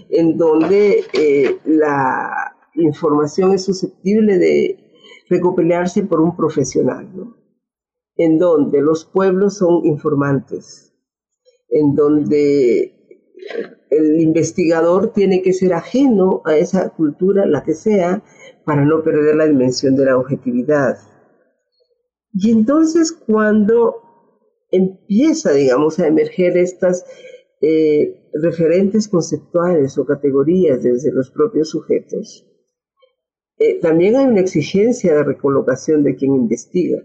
en 0.09 0.37
donde 0.37 1.03
eh, 1.13 1.57
la 1.65 2.54
información 2.75 3.53
es 3.53 3.63
susceptible 3.65 4.37
de 4.37 4.79
recopilarse 5.29 6.03
por 6.03 6.21
un 6.21 6.35
profesional, 6.35 7.09
¿no? 7.15 7.45
en 8.17 8.39
donde 8.39 8.81
los 8.81 9.05
pueblos 9.05 9.57
son 9.57 9.85
informantes, 9.85 10.93
en 11.69 11.95
donde 11.95 12.93
el 13.89 14.21
investigador 14.21 15.11
tiene 15.13 15.41
que 15.41 15.53
ser 15.53 15.73
ajeno 15.73 16.41
a 16.45 16.55
esa 16.57 16.89
cultura, 16.89 17.45
la 17.45 17.63
que 17.63 17.73
sea, 17.73 18.23
para 18.63 18.85
no 18.85 19.03
perder 19.03 19.35
la 19.35 19.45
dimensión 19.45 19.95
de 19.95 20.05
la 20.05 20.17
objetividad. 20.17 20.97
Y 22.33 22.51
entonces 22.51 23.11
cuando 23.11 24.01
empieza, 24.71 25.51
digamos, 25.51 25.99
a 25.99 26.07
emerger 26.07 26.57
estas 26.57 27.05
eh, 27.61 28.29
referentes 28.33 29.07
conceptuales 29.07 29.97
o 29.97 30.05
categorías 30.05 30.83
desde 30.83 31.11
los 31.11 31.31
propios 31.31 31.69
sujetos, 31.69 32.45
eh, 33.57 33.79
también 33.79 34.15
hay 34.15 34.25
una 34.25 34.41
exigencia 34.41 35.15
de 35.15 35.23
recolocación 35.23 36.03
de 36.03 36.15
quien 36.15 36.35
investiga. 36.35 37.01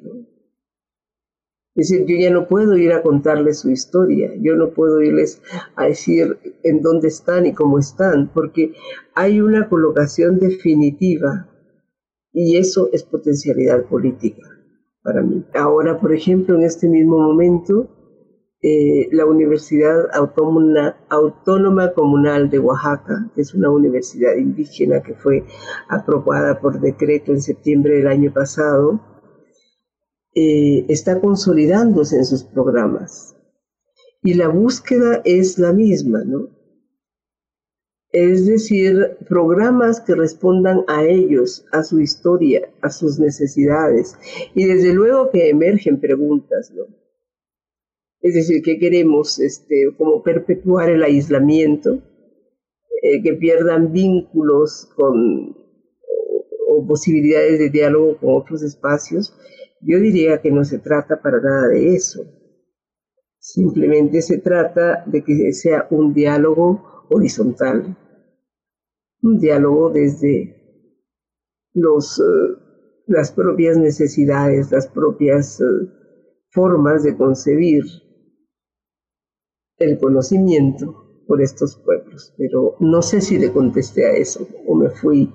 Es 1.76 1.88
decir, 1.88 2.04
yo 2.06 2.16
ya 2.16 2.30
no 2.30 2.48
puedo 2.48 2.76
ir 2.76 2.92
a 2.92 3.02
contarles 3.02 3.60
su 3.60 3.70
historia, 3.70 4.32
yo 4.40 4.56
no 4.56 4.70
puedo 4.70 5.00
irles 5.00 5.40
a 5.76 5.86
decir 5.86 6.36
en 6.64 6.82
dónde 6.82 7.08
están 7.08 7.46
y 7.46 7.54
cómo 7.54 7.78
están, 7.78 8.32
porque 8.32 8.72
hay 9.14 9.40
una 9.40 9.68
colocación 9.68 10.40
definitiva 10.40 11.48
y 12.32 12.56
eso 12.56 12.90
es 12.92 13.04
potencialidad 13.04 13.84
política 13.84 14.42
para 15.02 15.22
mí. 15.22 15.44
Ahora, 15.54 16.00
por 16.00 16.12
ejemplo, 16.12 16.56
en 16.56 16.62
este 16.62 16.88
mismo 16.88 17.18
momento, 17.18 17.88
eh, 18.62 19.08
la 19.12 19.26
Universidad 19.26 20.08
Autónoma, 20.12 20.96
Autónoma 21.08 21.92
Comunal 21.92 22.50
de 22.50 22.58
Oaxaca, 22.58 23.30
que 23.34 23.42
es 23.42 23.54
una 23.54 23.70
universidad 23.70 24.36
indígena 24.36 25.02
que 25.02 25.14
fue 25.14 25.44
aprobada 25.88 26.60
por 26.60 26.80
decreto 26.80 27.32
en 27.32 27.40
septiembre 27.40 27.96
del 27.96 28.08
año 28.08 28.32
pasado, 28.32 29.00
eh, 30.34 30.84
está 30.88 31.20
consolidándose 31.20 32.16
en 32.16 32.24
sus 32.24 32.44
programas. 32.44 33.36
Y 34.22 34.34
la 34.34 34.48
búsqueda 34.48 35.22
es 35.24 35.58
la 35.58 35.72
misma, 35.72 36.22
¿no? 36.24 36.48
es 38.12 38.46
decir, 38.46 39.18
programas 39.28 40.00
que 40.00 40.14
respondan 40.14 40.84
a 40.88 41.04
ellos, 41.04 41.64
a 41.72 41.84
su 41.84 42.00
historia, 42.00 42.68
a 42.80 42.90
sus 42.90 43.20
necesidades. 43.20 44.16
Y 44.54 44.64
desde 44.64 44.92
luego 44.92 45.30
que 45.30 45.48
emergen 45.48 46.00
preguntas, 46.00 46.72
¿no? 46.74 46.99
Es 48.20 48.34
decir, 48.34 48.62
¿qué 48.62 48.78
queremos? 48.78 49.38
Este, 49.38 49.94
como 49.96 50.22
perpetuar 50.22 50.90
el 50.90 51.02
aislamiento, 51.02 52.02
eh, 53.02 53.22
que 53.22 53.32
pierdan 53.34 53.92
vínculos 53.92 54.90
con 54.94 55.56
o 56.68 56.86
posibilidades 56.86 57.58
de 57.58 57.70
diálogo 57.70 58.16
con 58.18 58.36
otros 58.36 58.62
espacios. 58.62 59.34
Yo 59.80 59.98
diría 59.98 60.40
que 60.40 60.52
no 60.52 60.64
se 60.64 60.78
trata 60.78 61.20
para 61.20 61.40
nada 61.40 61.68
de 61.68 61.94
eso. 61.94 62.24
Simplemente 63.38 64.22
se 64.22 64.38
trata 64.38 65.02
de 65.06 65.24
que 65.24 65.52
sea 65.52 65.88
un 65.90 66.12
diálogo 66.12 67.06
horizontal, 67.08 67.96
un 69.22 69.38
diálogo 69.40 69.90
desde 69.90 70.54
los, 71.72 72.20
eh, 72.20 72.22
las 73.06 73.32
propias 73.32 73.78
necesidades, 73.78 74.70
las 74.70 74.86
propias 74.86 75.60
eh, 75.60 75.64
formas 76.50 77.02
de 77.02 77.16
concebir 77.16 77.82
el 79.80 79.98
conocimiento 79.98 81.22
por 81.26 81.42
estos 81.42 81.76
pueblos. 81.84 82.32
Pero 82.36 82.76
no 82.78 83.02
sé 83.02 83.20
si 83.20 83.38
le 83.38 83.52
contesté 83.52 84.06
a 84.06 84.12
eso 84.12 84.46
o 84.66 84.76
me 84.76 84.90
fui 84.90 85.32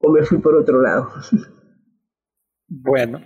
o 0.00 0.10
me 0.10 0.24
fui 0.24 0.38
por 0.38 0.54
otro 0.54 0.80
lado. 0.80 1.08
Bueno, 2.74 3.20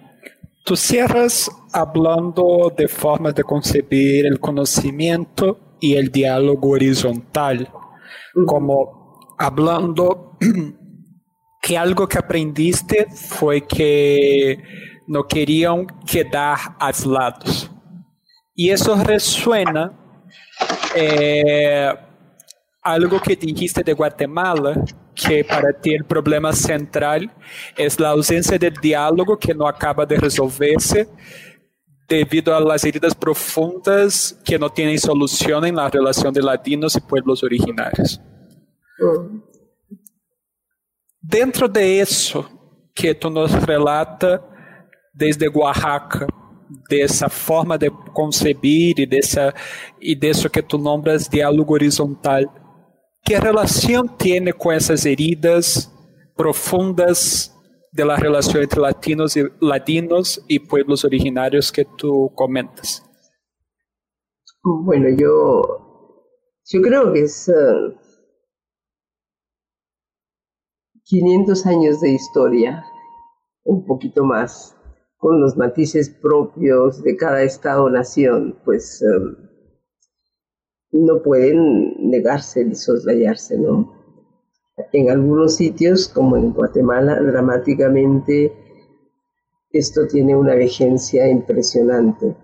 tú 0.64 0.74
cierras 0.74 1.48
hablando 1.72 2.74
de 2.76 2.88
formas 2.88 3.32
de 3.32 3.44
concebir 3.44 4.26
el 4.26 4.40
conocimiento 4.40 5.76
y 5.78 5.94
el 5.94 6.10
diálogo 6.10 6.70
horizontal 6.70 7.70
como 8.44 9.36
hablando 9.38 10.36
que 11.62 11.78
algo 11.78 12.08
que 12.08 12.18
aprendiste 12.18 13.06
fue 13.10 13.62
que 13.62 14.58
no 15.06 15.28
querían 15.28 15.86
quedar 16.04 16.58
aislados. 16.80 17.70
Y 18.56 18.70
eso 18.70 18.96
resuena 18.96 19.92
eh, 20.94 21.94
algo 22.82 23.20
que 23.20 23.36
dijiste 23.36 23.84
de 23.84 23.92
Guatemala, 23.92 24.82
que 25.14 25.44
para 25.44 25.72
ti 25.78 25.94
el 25.94 26.04
problema 26.04 26.54
central 26.54 27.30
es 27.76 28.00
la 28.00 28.10
ausencia 28.10 28.58
del 28.58 28.72
diálogo 28.74 29.38
que 29.38 29.54
no 29.54 29.68
acaba 29.68 30.06
de 30.06 30.16
resolverse 30.16 31.06
debido 32.08 32.54
a 32.54 32.60
las 32.60 32.82
heridas 32.84 33.14
profundas 33.14 34.40
que 34.42 34.58
no 34.58 34.70
tienen 34.70 34.98
solución 34.98 35.66
en 35.66 35.76
la 35.76 35.90
relación 35.90 36.32
de 36.32 36.40
latinos 36.40 36.96
y 36.96 37.00
pueblos 37.00 37.42
originarios. 37.42 38.20
Dentro 41.20 41.68
de 41.68 42.00
eso 42.00 42.48
que 42.94 43.14
tu 43.14 43.28
nos 43.28 43.52
relata 43.66 44.40
desde 45.12 45.48
Oaxaca, 45.48 46.26
dessa 46.88 47.28
forma 47.28 47.78
de 47.78 47.90
concebir 48.12 48.98
e 48.98 49.06
dessa 49.06 49.54
e 50.00 50.14
disso 50.14 50.50
que 50.50 50.62
tu 50.62 50.78
nombras 50.78 51.28
diálogo 51.28 51.72
horizontal, 51.72 52.42
que 53.24 53.36
relação 53.36 54.06
tem 54.06 54.52
com 54.52 54.70
essas 54.70 55.04
heridas 55.04 55.90
profundas 56.36 57.52
de 57.92 58.04
la 58.04 58.16
relação 58.16 58.62
entre 58.62 58.78
latinos 58.78 59.36
e 59.36 59.50
latinos 59.60 60.38
e 60.48 60.60
pueblos 60.60 61.02
originários 61.02 61.70
que 61.70 61.84
tu 61.84 62.30
comentas? 62.34 63.02
Bueno, 64.62 65.08
yo, 65.08 65.62
yo 66.70 66.82
creo 66.82 67.12
que 67.12 67.20
es 67.20 67.48
uh, 67.48 67.96
500 71.04 71.66
años 71.66 72.00
de 72.00 72.10
historia, 72.10 72.84
un 73.64 73.86
poquito 73.86 74.24
más, 74.24 74.75
con 75.18 75.40
los 75.40 75.56
matices 75.56 76.10
propios 76.10 77.02
de 77.02 77.16
cada 77.16 77.42
estado-nación, 77.42 78.58
pues 78.64 79.02
em, 79.02 79.36
no 80.92 81.22
pueden 81.22 82.10
negarse 82.10 82.64
ni 82.64 82.74
soslayarse, 82.74 83.58
¿no? 83.58 83.92
En 84.92 85.10
algunos 85.10 85.56
sitios, 85.56 86.08
como 86.08 86.36
en 86.36 86.52
Guatemala, 86.52 87.20
dramáticamente 87.20 88.52
esto 89.70 90.06
tiene 90.06 90.36
una 90.36 90.54
vigencia 90.54 91.28
impresionante. 91.28 92.36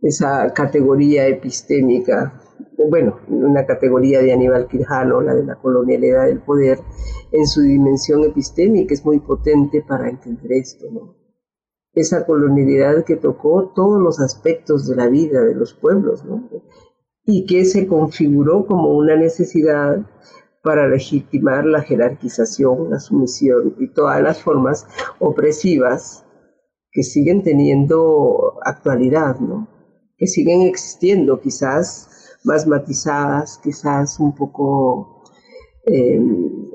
Esa 0.00 0.52
categoría 0.54 1.26
epistémica 1.26 2.40
bueno, 2.88 3.20
una 3.28 3.66
categoría 3.66 4.22
de 4.22 4.32
Aníbal 4.32 4.68
Quijano, 4.68 5.20
la 5.20 5.34
de 5.34 5.44
la 5.44 5.56
colonialidad 5.56 6.26
del 6.26 6.40
poder, 6.40 6.78
en 7.32 7.46
su 7.46 7.62
dimensión 7.62 8.24
epistémica 8.24 8.94
es 8.94 9.04
muy 9.04 9.18
potente 9.20 9.82
para 9.82 10.08
entender 10.08 10.52
esto, 10.52 10.86
¿no? 10.90 11.19
Esa 12.00 12.24
colonialidad 12.24 13.04
que 13.04 13.16
tocó 13.16 13.72
todos 13.74 14.00
los 14.00 14.20
aspectos 14.20 14.88
de 14.88 14.96
la 14.96 15.08
vida 15.08 15.42
de 15.42 15.54
los 15.54 15.74
pueblos, 15.74 16.24
¿no? 16.24 16.48
Y 17.26 17.44
que 17.44 17.64
se 17.64 17.86
configuró 17.86 18.66
como 18.66 18.96
una 18.96 19.16
necesidad 19.16 20.00
para 20.62 20.88
legitimar 20.88 21.66
la 21.66 21.82
jerarquización, 21.82 22.90
la 22.90 23.00
sumisión 23.00 23.74
y 23.78 23.88
todas 23.88 24.22
las 24.22 24.42
formas 24.42 24.86
opresivas 25.18 26.24
que 26.90 27.02
siguen 27.02 27.42
teniendo 27.42 28.58
actualidad, 28.64 29.38
¿no? 29.40 29.68
Que 30.16 30.26
siguen 30.26 30.62
existiendo 30.62 31.40
quizás 31.40 32.38
más 32.44 32.66
matizadas, 32.66 33.60
quizás 33.62 34.18
un 34.18 34.34
poco 34.34 35.22
em, 35.84 36.69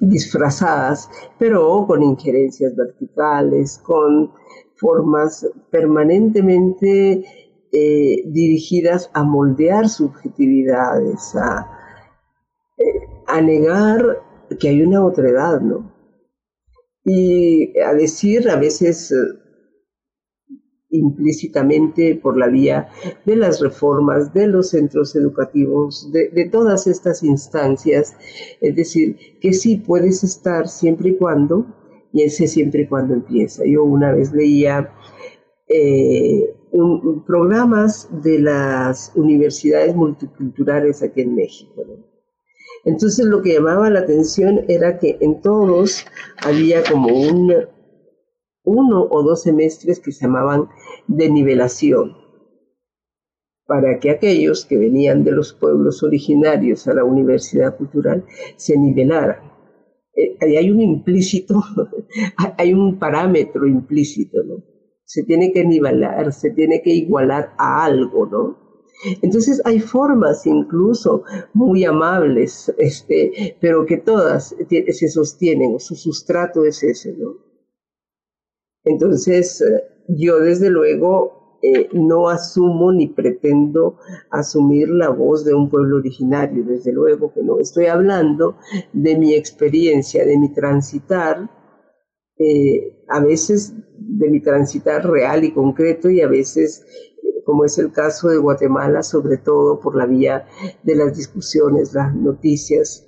disfrazadas, 0.00 1.08
pero 1.38 1.86
con 1.86 2.02
injerencias 2.02 2.74
verticales, 2.76 3.78
con 3.78 4.32
formas 4.76 5.46
permanentemente 5.70 7.24
eh, 7.72 8.22
dirigidas 8.26 9.10
a 9.14 9.22
moldear 9.22 9.88
subjetividades, 9.88 11.34
a, 11.34 11.70
eh, 12.78 12.84
a 13.26 13.40
negar 13.40 14.22
que 14.60 14.68
hay 14.68 14.82
una 14.82 15.04
otra 15.04 15.28
edad, 15.28 15.60
¿no? 15.60 15.92
Y 17.04 17.78
a 17.80 17.94
decir 17.94 18.50
a 18.50 18.56
veces 18.56 19.12
implícitamente 20.90 22.14
por 22.16 22.36
la 22.36 22.48
vía 22.48 22.88
de 23.24 23.36
las 23.36 23.60
reformas, 23.60 24.32
de 24.32 24.46
los 24.46 24.70
centros 24.70 25.16
educativos, 25.16 26.10
de, 26.12 26.48
todas 26.50 26.86
estas 26.86 27.22
instancias. 27.22 28.16
Es 28.60 28.76
decir, 28.76 29.16
que 29.40 29.52
sí 29.52 29.76
puedes 29.76 30.22
estar 30.22 30.68
siempre 30.68 31.10
y 31.10 31.16
cuando, 31.16 31.66
y 32.12 32.22
ese 32.22 32.46
siempre 32.46 32.82
y 32.82 32.86
cuando 32.86 33.14
empieza. 33.14 33.64
Yo 33.64 33.84
una 33.84 34.12
vez 34.12 34.32
leía 34.32 34.90
eh, 35.68 36.54
programas 37.26 38.08
de 38.22 38.38
las 38.38 39.12
universidades 39.14 39.94
multiculturales 39.94 41.02
aquí 41.02 41.22
en 41.22 41.34
México. 41.34 41.84
Entonces 42.84 43.26
lo 43.26 43.42
que 43.42 43.54
llamaba 43.54 43.90
la 43.90 44.00
atención 44.00 44.64
era 44.68 44.98
que 44.98 45.18
en 45.20 45.40
todos 45.40 46.06
había 46.44 46.84
como 46.84 47.08
un 47.08 47.52
uno 48.66 49.06
o 49.10 49.22
dos 49.22 49.42
semestres 49.42 50.00
que 50.00 50.12
se 50.12 50.26
llamaban 50.26 50.68
de 51.06 51.30
nivelación, 51.30 52.16
para 53.66 53.98
que 53.98 54.10
aquellos 54.10 54.66
que 54.66 54.76
venían 54.76 55.24
de 55.24 55.32
los 55.32 55.54
pueblos 55.54 56.02
originarios 56.02 56.86
a 56.86 56.94
la 56.94 57.04
universidad 57.04 57.76
cultural 57.76 58.24
se 58.56 58.76
nivelaran. 58.76 59.52
Eh, 60.14 60.36
hay 60.58 60.70
un 60.70 60.80
implícito, 60.80 61.62
hay 62.58 62.74
un 62.74 62.98
parámetro 62.98 63.66
implícito, 63.66 64.42
¿no? 64.44 64.62
Se 65.04 65.22
tiene 65.22 65.52
que 65.52 65.64
nivelar, 65.64 66.32
se 66.32 66.50
tiene 66.50 66.82
que 66.82 66.90
igualar 66.90 67.54
a 67.58 67.84
algo, 67.84 68.26
¿no? 68.26 68.66
Entonces 69.22 69.60
hay 69.64 69.78
formas 69.78 70.46
incluso 70.46 71.22
muy 71.52 71.84
amables, 71.84 72.72
este, 72.78 73.56
pero 73.60 73.84
que 73.84 73.98
todas 73.98 74.56
se 74.68 75.08
sostienen, 75.08 75.78
su 75.78 75.94
sustrato 75.94 76.64
es 76.64 76.82
ese, 76.82 77.12
¿no? 77.12 77.45
Entonces, 78.86 79.60
eh, 79.60 79.84
yo 80.08 80.38
desde 80.38 80.70
luego 80.70 81.58
eh, 81.62 81.88
no 81.92 82.28
asumo 82.28 82.92
ni 82.92 83.08
pretendo 83.08 83.98
asumir 84.30 84.88
la 84.88 85.10
voz 85.10 85.44
de 85.44 85.54
un 85.54 85.68
pueblo 85.68 85.96
originario, 85.96 86.64
desde 86.64 86.92
luego 86.92 87.32
que 87.34 87.42
no. 87.42 87.58
Estoy 87.58 87.86
hablando 87.86 88.56
de 88.92 89.18
mi 89.18 89.34
experiencia, 89.34 90.24
de 90.24 90.38
mi 90.38 90.52
transitar, 90.54 91.50
eh, 92.38 93.04
a 93.08 93.20
veces 93.20 93.74
de 93.98 94.30
mi 94.30 94.40
transitar 94.40 95.08
real 95.10 95.42
y 95.44 95.52
concreto 95.52 96.08
y 96.08 96.20
a 96.20 96.28
veces 96.28 96.84
como 97.44 97.64
es 97.64 97.78
el 97.78 97.92
caso 97.92 98.28
de 98.28 98.38
Guatemala, 98.38 99.04
sobre 99.04 99.38
todo 99.38 99.78
por 99.80 99.96
la 99.96 100.06
vía 100.06 100.46
de 100.82 100.96
las 100.96 101.16
discusiones, 101.16 101.94
las 101.94 102.14
noticias, 102.14 103.05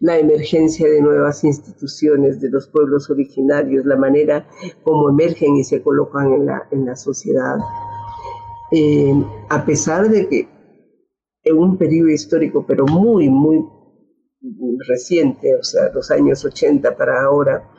la 0.00 0.18
emergencia 0.18 0.88
de 0.88 1.02
nuevas 1.02 1.44
instituciones 1.44 2.40
de 2.40 2.50
los 2.50 2.68
pueblos 2.68 3.10
originarios, 3.10 3.84
la 3.84 3.96
manera 3.96 4.48
como 4.82 5.10
emergen 5.10 5.56
y 5.56 5.64
se 5.64 5.82
colocan 5.82 6.32
en 6.32 6.46
la, 6.46 6.66
en 6.70 6.86
la 6.86 6.96
sociedad. 6.96 7.58
Eh, 8.72 9.12
a 9.50 9.64
pesar 9.64 10.08
de 10.08 10.28
que 10.28 10.48
en 11.44 11.58
un 11.58 11.76
periodo 11.76 12.08
histórico, 12.08 12.64
pero 12.66 12.86
muy, 12.86 13.28
muy 13.28 13.64
reciente, 14.86 15.54
o 15.54 15.62
sea, 15.62 15.90
los 15.92 16.10
años 16.10 16.44
80 16.44 16.96
para 16.96 17.22
ahora, 17.22 17.70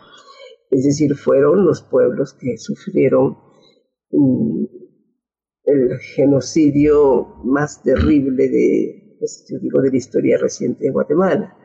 es 0.69 0.86
decir, 0.86 1.15
fueron 1.15 1.65
los 1.65 1.81
pueblos 1.81 2.34
que 2.34 2.57
sufrieron 2.57 3.38
mm, 4.12 4.65
el 5.63 5.97
genocidio 5.99 7.36
más 7.43 7.81
terrible 7.84 8.47
de, 8.47 9.17
pues, 9.19 9.45
yo 9.49 9.60
digo, 9.60 9.81
de 9.81 9.89
la 9.91 9.97
historia 9.97 10.38
reciente 10.38 10.86
de 10.86 10.91
Guatemala. 10.91 11.57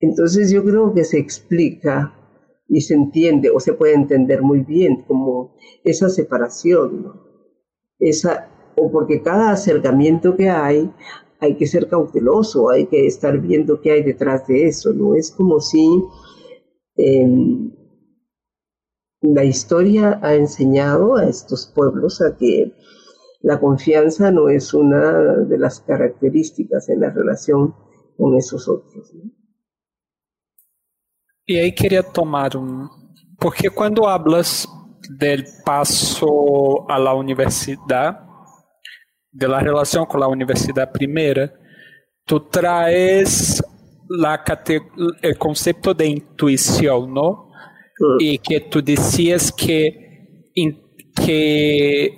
Entonces 0.00 0.50
yo 0.50 0.64
creo 0.64 0.94
que 0.94 1.04
se 1.04 1.18
explica 1.18 2.14
y 2.68 2.82
se 2.82 2.94
entiende 2.94 3.50
o 3.50 3.60
se 3.60 3.72
puede 3.72 3.94
entender 3.94 4.42
muy 4.42 4.60
bien 4.60 5.02
como 5.02 5.56
esa 5.84 6.08
separación, 6.08 7.20
esa, 7.98 8.48
o 8.76 8.90
porque 8.92 9.22
cada 9.22 9.50
acercamiento 9.50 10.36
que 10.36 10.48
hay 10.48 10.92
hay 11.40 11.56
que 11.56 11.66
ser 11.66 11.88
cauteloso, 11.88 12.70
hay 12.70 12.86
que 12.86 13.06
estar 13.06 13.38
viendo 13.38 13.80
qué 13.80 13.92
hay 13.92 14.02
detrás 14.02 14.46
de 14.46 14.66
eso, 14.66 14.92
¿no? 14.92 15.14
Es 15.14 15.30
como 15.30 15.60
si 15.60 16.04
em, 16.96 17.72
la 19.20 19.44
historia 19.44 20.18
ha 20.22 20.34
enseñado 20.34 21.16
a 21.16 21.28
estos 21.28 21.72
pueblos 21.74 22.20
a 22.20 22.36
que 22.36 22.72
la 23.40 23.60
confianza 23.60 24.32
no 24.32 24.48
es 24.48 24.74
una 24.74 25.36
de 25.36 25.58
las 25.58 25.80
características 25.80 26.88
en 26.88 27.00
la 27.00 27.10
relación 27.10 27.74
con 28.16 28.36
esos 28.36 28.68
otros. 28.68 29.14
¿no? 29.14 29.37
E 31.48 31.58
aí 31.58 31.72
queria 31.72 32.02
tomar 32.02 32.54
um. 32.56 32.86
Porque 33.38 33.70
quando 33.70 34.06
hablas 34.06 34.68
del 35.18 35.44
passo 35.64 36.84
a 36.88 36.98
la 36.98 37.14
universidade, 37.14 38.18
de 39.32 39.46
la 39.46 39.58
relação 39.58 40.04
com 40.04 40.22
a 40.22 40.28
universidade 40.28 40.92
primeira, 40.92 41.52
tu 42.26 42.40
traes 42.40 43.62
la 44.10 44.44
o 44.98 45.38
conceito 45.38 45.94
de 45.94 46.06
intuição, 46.06 47.06
não? 47.06 47.48
E 48.20 48.38
que 48.38 48.60
tu 48.60 48.82
dizias 48.82 49.50
que, 49.50 49.92
que, 51.16 52.12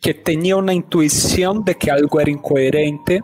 que 0.00 0.14
tinha 0.14 0.56
uma 0.56 0.72
intuição 0.72 1.60
de 1.60 1.74
que 1.74 1.90
algo 1.90 2.20
era 2.20 2.30
incoerente 2.30 3.20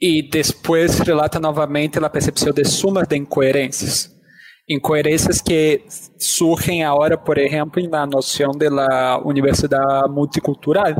e 0.00 0.28
depois 0.28 0.98
relata 0.98 1.40
novamente 1.40 1.98
a 1.98 2.10
percepção 2.10 2.52
de 2.52 2.64
sumas 2.64 3.08
de 3.08 3.16
incoerências. 4.66 5.42
que 5.42 5.86
surgen 6.18 6.82
ahora, 6.82 7.22
por 7.22 7.38
ejemplo, 7.38 7.82
en 7.82 7.90
la 7.90 8.06
noción 8.06 8.58
de 8.58 8.70
la 8.70 9.18
universidad 9.18 10.06
multicultural. 10.08 10.96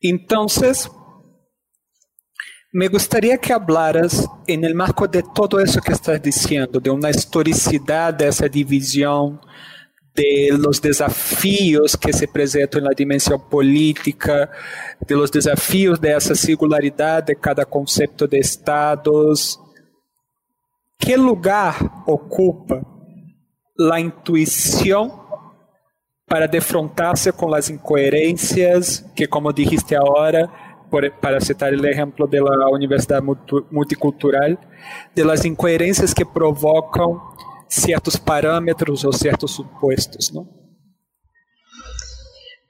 Entonces, 0.00 0.90
me 2.72 2.88
gustaría 2.88 3.36
que 3.36 3.52
hablaras 3.52 4.26
en 4.46 4.64
el 4.64 4.74
marco 4.74 5.06
de 5.06 5.22
todo 5.34 5.60
eso 5.60 5.80
que 5.80 5.92
estás 5.92 6.22
diciendo, 6.22 6.80
de 6.80 6.90
una 6.90 7.10
historicidad 7.10 8.14
de 8.14 8.30
división, 8.48 9.38
de 10.14 10.48
los 10.58 10.80
desafíos 10.80 11.96
que 11.96 12.12
se 12.12 12.26
presentan 12.26 12.80
en 12.80 12.84
la 12.84 12.94
dimensión 12.96 13.40
política, 13.48 14.50
de 15.00 15.14
los 15.14 15.30
desafíos 15.30 16.00
de 16.00 16.16
esa 16.16 16.34
singularidad 16.34 17.22
de 17.22 17.36
cada 17.36 17.64
concepto 17.64 18.26
de 18.26 18.38
estados, 18.38 19.60
que 21.02 21.16
lugar 21.16 22.04
ocupa 22.06 22.80
a 23.90 24.00
intuição 24.00 25.20
para 26.28 26.46
defrontar-se 26.46 27.32
com 27.32 27.52
as 27.52 27.68
incoerências 27.68 29.04
que, 29.14 29.26
como 29.26 29.52
dijiste 29.52 29.96
agora, 29.96 30.48
para 31.20 31.40
citar 31.40 31.72
o 31.72 31.86
exemplo 31.86 32.28
da 32.28 32.70
Universidade 32.70 33.26
Multicultural, 33.70 34.56
de 35.14 35.24
las 35.24 35.44
incoerências 35.44 36.14
que 36.14 36.24
provocam 36.24 37.20
certos 37.68 38.16
parâmetros 38.16 39.04
ou 39.04 39.12
certos 39.12 39.50
supostos, 39.50 40.32
não? 40.32 40.46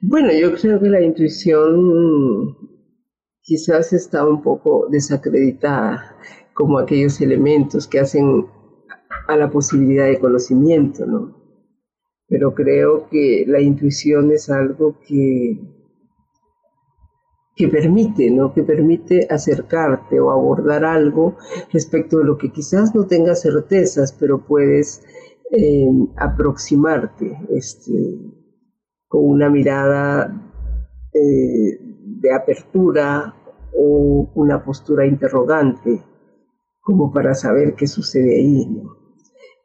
Bueno, 0.01 0.33
yo 0.33 0.53
creo 0.57 0.81
que 0.81 0.89
la 0.89 1.01
intuición 1.01 2.57
quizás 3.43 3.93
está 3.93 4.27
un 4.27 4.43
poco 4.43 4.89
desacreditada 4.91 6.17
como 6.55 6.79
aquellos 6.79 7.21
elementos 7.21 7.87
que 7.87 8.01
hacen 8.01 8.47
a 9.29 9.37
la 9.37 9.51
posibilidad 9.51 10.07
de 10.07 10.19
conocimiento, 10.19 11.07
¿no? 11.07 11.37
Pero 12.29 12.55
creo 12.55 13.09
que 13.09 13.45
la 13.47 13.61
intuición 13.61 14.33
es 14.33 14.51
algo 14.51 14.99
que, 15.07 15.61
que 17.57 17.69
permite, 17.69 18.31
¿no? 18.31 18.53
Que 18.53 18.63
permite 18.63 19.27
acercarte 19.31 20.19
o 20.21 20.31
abordar 20.31 20.85
algo 20.85 21.37
respecto 21.73 22.19
de 22.19 22.25
lo 22.25 22.39
que 22.39 22.51
quizás 22.51 22.95
no 22.95 23.07
tengas 23.07 23.43
certezas, 23.43 24.13
pero 24.13 24.45
puedes 24.45 25.03
eh, 25.51 25.89
aproximarte 26.17 27.39
este, 27.51 27.93
con 29.09 29.25
una 29.25 29.51
mirada 29.51 30.51
eh, 31.13 31.79
de 31.81 32.35
apertura 32.35 33.35
o 33.75 34.31
una 34.35 34.65
postura 34.65 35.07
interrogante 35.07 36.03
como 36.83 37.13
para 37.13 37.35
saber 37.35 37.75
qué 37.75 37.87
sucede 37.87 38.37
ahí. 38.37 38.83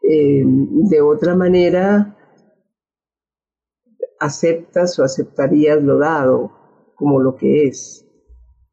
Eh, 0.03 0.43
de 0.45 1.01
otra 1.01 1.35
manera, 1.35 2.15
aceptas 4.19 4.97
o 4.99 5.03
aceptarías 5.03 5.81
lo 5.83 5.97
dado 5.97 6.51
como 6.95 7.19
lo 7.19 7.35
que 7.35 7.67
es. 7.67 8.03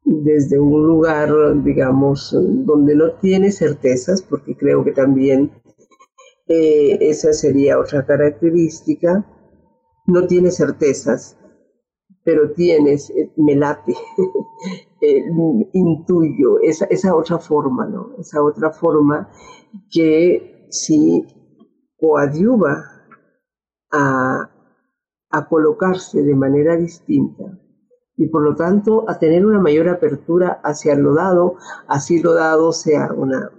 desde 0.07 0.59
un 0.59 0.85
lugar, 0.85 1.31
digamos, 1.63 2.29
donde 2.31 2.95
no 2.95 3.13
tiene 3.13 3.51
certezas, 3.51 4.21
porque 4.21 4.55
creo 4.55 4.83
que 4.83 4.91
también 4.91 5.51
eh, 6.47 6.97
esa 7.01 7.33
sería 7.33 7.79
otra 7.79 8.05
característica, 8.05 9.25
no 10.05 10.27
tiene 10.27 10.51
certezas, 10.51 11.39
pero 12.23 12.51
tienes, 12.51 13.09
eh, 13.09 13.31
me 13.37 13.55
late, 13.55 13.95
eh, 15.05 15.69
intuyo, 15.73 16.59
esa, 16.61 17.15
otra 17.15 17.39
forma, 17.39 17.87
¿no? 17.87 18.15
Esa 18.17 18.43
otra 18.43 18.71
forma 18.71 19.29
que 19.91 20.67
sí 20.69 21.25
coadyuva 21.97 22.83
a, 23.91 24.49
a 25.29 25.47
colocarse 25.47 26.23
de 26.23 26.35
manera 26.35 26.75
distinta 26.75 27.59
y 28.17 28.27
por 28.27 28.43
lo 28.43 28.55
tanto 28.55 29.05
a 29.09 29.19
tener 29.19 29.45
una 29.45 29.59
mayor 29.59 29.89
apertura 29.89 30.61
hacia 30.63 30.95
lo 30.95 31.13
dado, 31.13 31.55
así 31.87 32.21
lo 32.21 32.33
dado 32.33 32.71
sea 32.71 33.11
una 33.13 33.51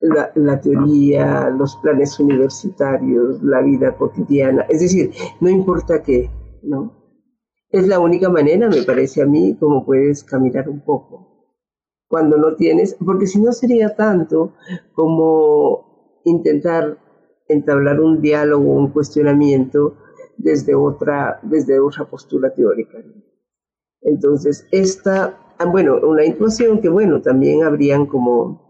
la, 0.00 0.30
la, 0.34 0.60
teoría, 0.60 1.50
los 1.50 1.76
planes 1.76 2.18
universitarios, 2.20 3.42
la 3.42 3.62
vida 3.62 3.96
cotidiana, 3.96 4.62
es 4.68 4.80
decir, 4.80 5.12
no 5.40 5.48
importa 5.48 6.02
qué, 6.02 6.30
¿no? 6.62 6.97
Es 7.70 7.86
la 7.86 8.00
única 8.00 8.30
manera, 8.30 8.68
me 8.68 8.82
parece 8.82 9.22
a 9.22 9.26
mí, 9.26 9.54
como 9.58 9.84
puedes 9.84 10.24
caminar 10.24 10.68
un 10.68 10.80
poco. 10.80 11.54
Cuando 12.08 12.38
no 12.38 12.56
tienes, 12.56 12.96
porque 13.04 13.26
si 13.26 13.40
no 13.40 13.52
sería 13.52 13.94
tanto 13.94 14.54
como 14.94 16.20
intentar 16.24 16.98
entablar 17.46 18.00
un 18.00 18.22
diálogo, 18.22 18.72
un 18.72 18.90
cuestionamiento 18.90 19.96
desde 20.38 20.74
otra, 20.74 21.40
desde 21.42 21.78
otra 21.78 22.08
postura 22.08 22.54
teórica. 22.54 22.98
Entonces, 24.00 24.66
esta, 24.70 25.38
ah, 25.58 25.66
bueno, 25.66 25.98
una 26.02 26.24
intuición 26.24 26.80
que, 26.80 26.88
bueno, 26.88 27.20
también 27.20 27.64
habrían 27.64 28.06
como 28.06 28.66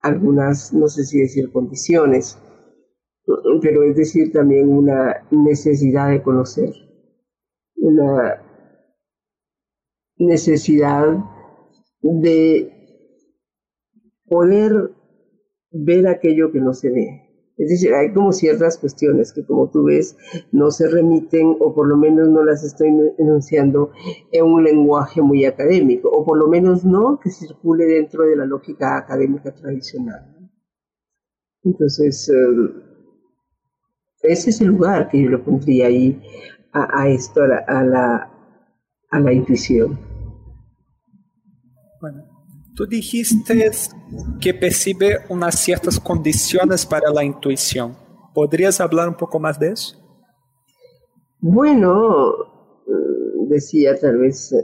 algunas, 0.00 0.72
no 0.72 0.88
sé 0.88 1.04
si 1.04 1.20
decir 1.20 1.52
condiciones, 1.52 2.38
pero 3.60 3.82
es 3.84 3.94
decir, 3.94 4.32
también 4.32 4.68
una 4.68 5.26
necesidad 5.30 6.08
de 6.08 6.22
conocer, 6.22 6.72
una 7.78 8.42
necesidad 10.16 11.16
de 12.02 12.72
poder 14.26 14.92
ver 15.70 16.06
aquello 16.08 16.52
que 16.52 16.60
no 16.60 16.74
se 16.74 16.90
ve. 16.90 17.24
Es 17.56 17.70
decir, 17.70 17.92
hay 17.92 18.12
como 18.12 18.32
ciertas 18.32 18.78
cuestiones 18.78 19.32
que 19.32 19.44
como 19.44 19.68
tú 19.68 19.84
ves 19.84 20.16
no 20.52 20.70
se 20.70 20.88
remiten 20.88 21.56
o 21.58 21.74
por 21.74 21.88
lo 21.88 21.96
menos 21.96 22.28
no 22.28 22.44
las 22.44 22.62
estoy 22.62 22.88
enunciando 23.18 23.90
en 24.30 24.44
un 24.44 24.62
lenguaje 24.62 25.20
muy 25.20 25.44
académico 25.44 26.08
o 26.08 26.24
por 26.24 26.38
lo 26.38 26.46
menos 26.46 26.84
no 26.84 27.18
que 27.18 27.30
circule 27.30 27.84
dentro 27.86 28.24
de 28.24 28.36
la 28.36 28.46
lógica 28.46 28.96
académica 28.96 29.52
tradicional. 29.52 30.50
Entonces, 31.64 32.28
eh, 32.28 32.88
ese 34.22 34.50
es 34.50 34.60
el 34.60 34.68
lugar 34.68 35.08
que 35.08 35.20
yo 35.20 35.28
le 35.28 35.38
pondría 35.38 35.88
ahí 35.88 36.22
a, 36.72 37.08
esto, 37.08 37.42
a 37.42 37.46
la, 37.46 37.58
a 37.66 37.82
la, 37.84 38.30
a 39.10 39.20
la 39.20 39.32
intuición. 39.32 39.98
Bueno, 42.00 42.24
tú 42.74 42.86
dijiste 42.86 43.70
que 44.40 44.54
percibe 44.54 45.18
unas 45.28 45.58
ciertas 45.58 45.98
condiciones 45.98 46.86
para 46.86 47.10
la 47.10 47.24
intuición. 47.24 47.96
¿Podrías 48.34 48.80
hablar 48.80 49.08
un 49.08 49.16
poco 49.16 49.40
más 49.40 49.58
de 49.58 49.72
eso? 49.72 49.96
Bueno, 51.40 52.34
decía 53.48 53.98
tal 53.98 54.18
vez, 54.18 54.54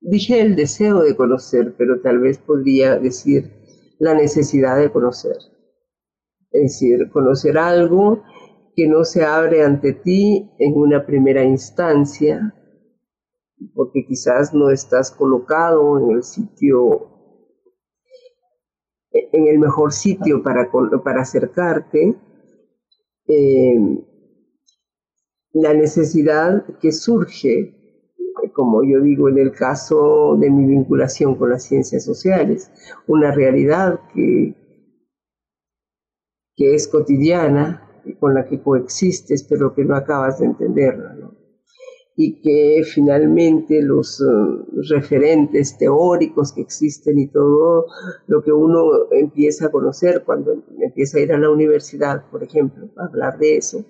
dije 0.00 0.40
el 0.40 0.54
deseo 0.54 1.02
de 1.02 1.16
conocer, 1.16 1.74
pero 1.76 2.00
tal 2.00 2.18
vez 2.20 2.38
podría 2.38 2.98
decir 2.98 3.52
la 3.98 4.14
necesidad 4.14 4.78
de 4.78 4.90
conocer. 4.90 5.36
Es 6.50 6.62
decir, 6.62 7.10
conocer 7.10 7.58
algo 7.58 8.22
que 8.78 8.86
no 8.86 9.02
se 9.02 9.24
abre 9.24 9.64
ante 9.64 9.92
ti 9.92 10.52
en 10.56 10.74
una 10.76 11.04
primera 11.04 11.42
instancia, 11.42 12.54
porque 13.74 14.06
quizás 14.06 14.54
no 14.54 14.70
estás 14.70 15.10
colocado 15.10 15.98
en 15.98 16.16
el 16.16 16.22
sitio 16.22 17.10
en 19.10 19.48
el 19.48 19.58
mejor 19.58 19.92
sitio 19.92 20.44
para, 20.44 20.70
para 21.02 21.22
acercarte, 21.22 22.14
eh, 23.26 24.04
la 25.54 25.74
necesidad 25.74 26.64
que 26.78 26.92
surge, 26.92 27.74
como 28.54 28.84
yo 28.84 29.00
digo 29.00 29.28
en 29.28 29.38
el 29.38 29.50
caso 29.50 30.36
de 30.38 30.52
mi 30.52 30.64
vinculación 30.66 31.34
con 31.34 31.50
las 31.50 31.64
ciencias 31.64 32.04
sociales, 32.04 32.70
una 33.08 33.32
realidad 33.32 33.98
que, 34.14 34.54
que 36.54 36.76
es 36.76 36.86
cotidiana, 36.86 37.87
con 38.14 38.34
la 38.34 38.46
que 38.46 38.60
coexistes, 38.60 39.44
pero 39.44 39.74
que 39.74 39.84
no 39.84 39.96
acabas 39.96 40.38
de 40.38 40.46
entenderla. 40.46 41.14
¿no? 41.14 41.38
y 42.20 42.40
que 42.40 42.82
finalmente 42.84 43.80
los 43.80 44.20
eh, 44.20 44.24
referentes 44.90 45.78
teóricos 45.78 46.52
que 46.52 46.62
existen 46.62 47.16
y 47.16 47.28
todo 47.28 47.86
lo 48.26 48.42
que 48.42 48.50
uno 48.50 49.08
empieza 49.12 49.66
a 49.66 49.70
conocer 49.70 50.24
cuando 50.26 50.52
empieza 50.80 51.18
a 51.18 51.20
ir 51.20 51.32
a 51.32 51.38
la 51.38 51.48
universidad, 51.48 52.28
por 52.28 52.42
ejemplo, 52.42 52.88
a 52.96 53.04
hablar 53.04 53.38
de 53.38 53.58
eso, 53.58 53.84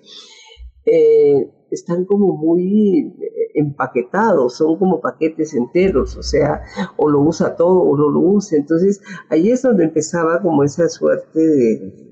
eh, 0.85 1.49
están 1.71 2.05
como 2.05 2.37
muy 2.37 3.11
empaquetados, 3.55 4.57
son 4.57 4.77
como 4.77 5.01
paquetes 5.01 5.55
enteros, 5.55 6.15
o 6.15 6.21
sea, 6.21 6.61
o 6.97 7.09
lo 7.09 7.21
usa 7.21 7.55
todo 7.55 7.79
o 7.81 7.97
no 7.97 8.11
lo 8.11 8.19
usa. 8.19 8.59
Entonces, 8.59 9.01
ahí 9.29 9.49
es 9.49 9.63
donde 9.63 9.85
empezaba 9.85 10.39
como 10.39 10.63
esa 10.63 10.87
suerte 10.87 11.39
de, 11.39 12.08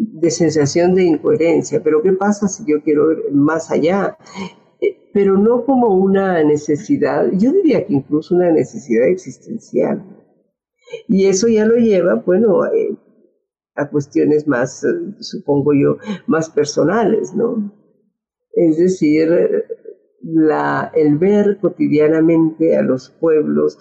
de 0.00 0.30
sensación 0.30 0.94
de 0.94 1.04
incoherencia. 1.04 1.82
Pero 1.82 2.02
¿qué 2.02 2.12
pasa 2.12 2.48
si 2.48 2.64
yo 2.66 2.82
quiero 2.82 3.12
ir 3.12 3.32
más 3.32 3.70
allá? 3.70 4.16
pero 5.12 5.36
no 5.36 5.64
como 5.64 5.88
una 5.88 6.42
necesidad, 6.44 7.30
yo 7.32 7.52
diría 7.52 7.84
que 7.86 7.94
incluso 7.94 8.34
una 8.34 8.50
necesidad 8.50 9.08
existencial. 9.08 10.02
Y 11.08 11.26
eso 11.26 11.48
ya 11.48 11.66
lo 11.66 11.76
lleva, 11.76 12.14
bueno, 12.14 12.64
eh, 12.66 12.96
a 13.74 13.88
cuestiones 13.88 14.46
más, 14.46 14.84
eh, 14.84 14.88
supongo 15.20 15.72
yo, 15.74 15.98
más 16.26 16.50
personales, 16.50 17.34
¿no? 17.34 17.72
Es 18.52 18.78
decir, 18.78 19.28
la, 20.32 20.90
el 20.94 21.18
ver 21.18 21.58
cotidianamente 21.60 22.76
a 22.76 22.82
los 22.82 23.10
pueblos. 23.10 23.78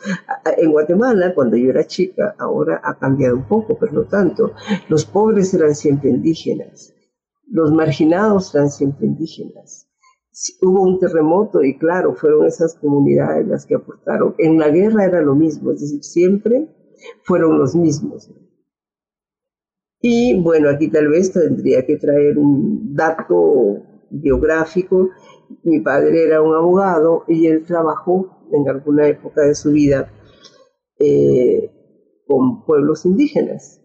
En 0.57 0.71
Guatemala, 0.71 1.33
cuando 1.33 1.57
yo 1.57 1.69
era 1.69 1.85
chica, 1.85 2.35
ahora 2.37 2.81
ha 2.83 2.97
cambiado 2.97 3.35
un 3.35 3.47
poco, 3.47 3.77
pero 3.79 3.91
no 3.93 4.03
tanto. 4.03 4.53
Los 4.87 5.05
pobres 5.05 5.53
eran 5.53 5.75
siempre 5.75 6.09
indígenas, 6.09 6.93
los 7.47 7.71
marginados 7.71 8.53
eran 8.55 8.69
siempre 8.69 9.07
indígenas 9.07 9.89
hubo 10.61 10.83
un 10.83 10.99
terremoto 10.99 11.63
y 11.63 11.77
claro, 11.77 12.13
fueron 12.15 12.45
esas 12.45 12.75
comunidades 12.75 13.47
las 13.47 13.65
que 13.65 13.75
aportaron. 13.75 14.35
En 14.37 14.57
la 14.57 14.69
guerra 14.69 15.05
era 15.05 15.21
lo 15.21 15.35
mismo, 15.35 15.71
es 15.71 15.81
decir, 15.81 16.03
siempre 16.03 16.67
fueron 17.23 17.57
los 17.57 17.75
mismos. 17.75 18.31
Y 20.01 20.39
bueno, 20.41 20.69
aquí 20.69 20.89
tal 20.89 21.09
vez 21.09 21.33
tendría 21.33 21.85
que 21.85 21.97
traer 21.97 22.37
un 22.37 22.95
dato 22.95 23.83
biográfico. 24.09 25.09
Mi 25.63 25.79
padre 25.79 26.23
era 26.23 26.41
un 26.41 26.55
abogado 26.55 27.23
y 27.27 27.47
él 27.47 27.63
trabajó 27.65 28.37
en 28.51 28.67
alguna 28.69 29.07
época 29.07 29.41
de 29.41 29.55
su 29.55 29.71
vida 29.71 30.11
eh, 30.99 31.71
con 32.27 32.65
pueblos 32.65 33.05
indígenas. 33.05 33.81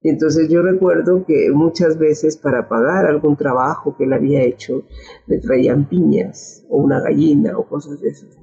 Entonces 0.00 0.48
yo 0.50 0.62
recuerdo 0.62 1.24
que 1.24 1.50
muchas 1.50 1.98
veces 1.98 2.36
para 2.36 2.68
pagar 2.68 3.06
algún 3.06 3.36
trabajo 3.36 3.96
que 3.96 4.04
él 4.04 4.12
había 4.12 4.42
hecho, 4.42 4.84
le 5.26 5.38
traían 5.38 5.88
piñas 5.88 6.64
o 6.68 6.76
una 6.76 7.00
gallina 7.00 7.56
o 7.56 7.66
cosas 7.66 8.00
de 8.00 8.10
esas. 8.10 8.38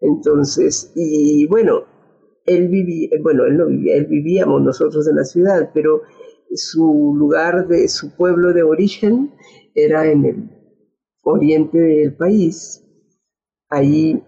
Entonces, 0.00 0.92
y 0.94 1.46
bueno, 1.48 1.82
él 2.46 2.68
vivía, 2.68 3.10
bueno, 3.20 3.46
él 3.46 3.56
no 3.56 3.66
vivía, 3.66 3.96
él 3.96 4.06
vivíamos 4.06 4.62
nosotros 4.62 5.08
en 5.08 5.16
la 5.16 5.24
ciudad, 5.24 5.70
pero 5.74 6.02
su 6.54 7.14
lugar 7.16 7.66
de 7.66 7.88
su 7.88 8.14
pueblo 8.16 8.52
de 8.52 8.62
origen 8.62 9.34
era 9.74 10.06
en 10.10 10.24
el 10.24 10.57
oriente 11.28 11.78
del 11.78 12.16
país. 12.16 12.84
Allí 13.68 14.22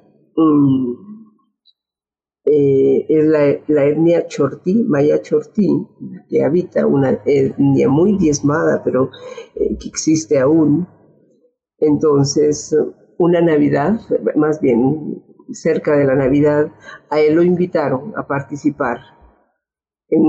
eh, 2.45 3.07
es 3.09 3.25
la, 3.27 3.85
etnia 3.85 4.27
chortí, 4.27 4.85
maya 4.85 5.21
chortí, 5.23 5.69
que 6.29 6.45
habita 6.45 6.87
una 6.87 7.21
etnia 7.25 7.89
muy 7.89 8.17
diezmada, 8.19 8.83
pero 8.85 9.11
eh, 9.55 9.77
que 9.79 9.89
existe 9.89 10.39
aún. 10.39 10.87
Entonces, 11.79 12.77
una 13.19 13.41
Navidad, 13.41 14.01
más 14.37 14.61
bien 14.61 15.25
cerca 15.53 15.97
de 15.97 16.05
la 16.05 16.15
Navidad, 16.15 16.71
a 17.09 17.21
él 17.21 17.35
lo 17.35 17.43
invitaron 17.43 18.13
a 18.17 18.27
participar 18.27 18.99
en 20.09 20.23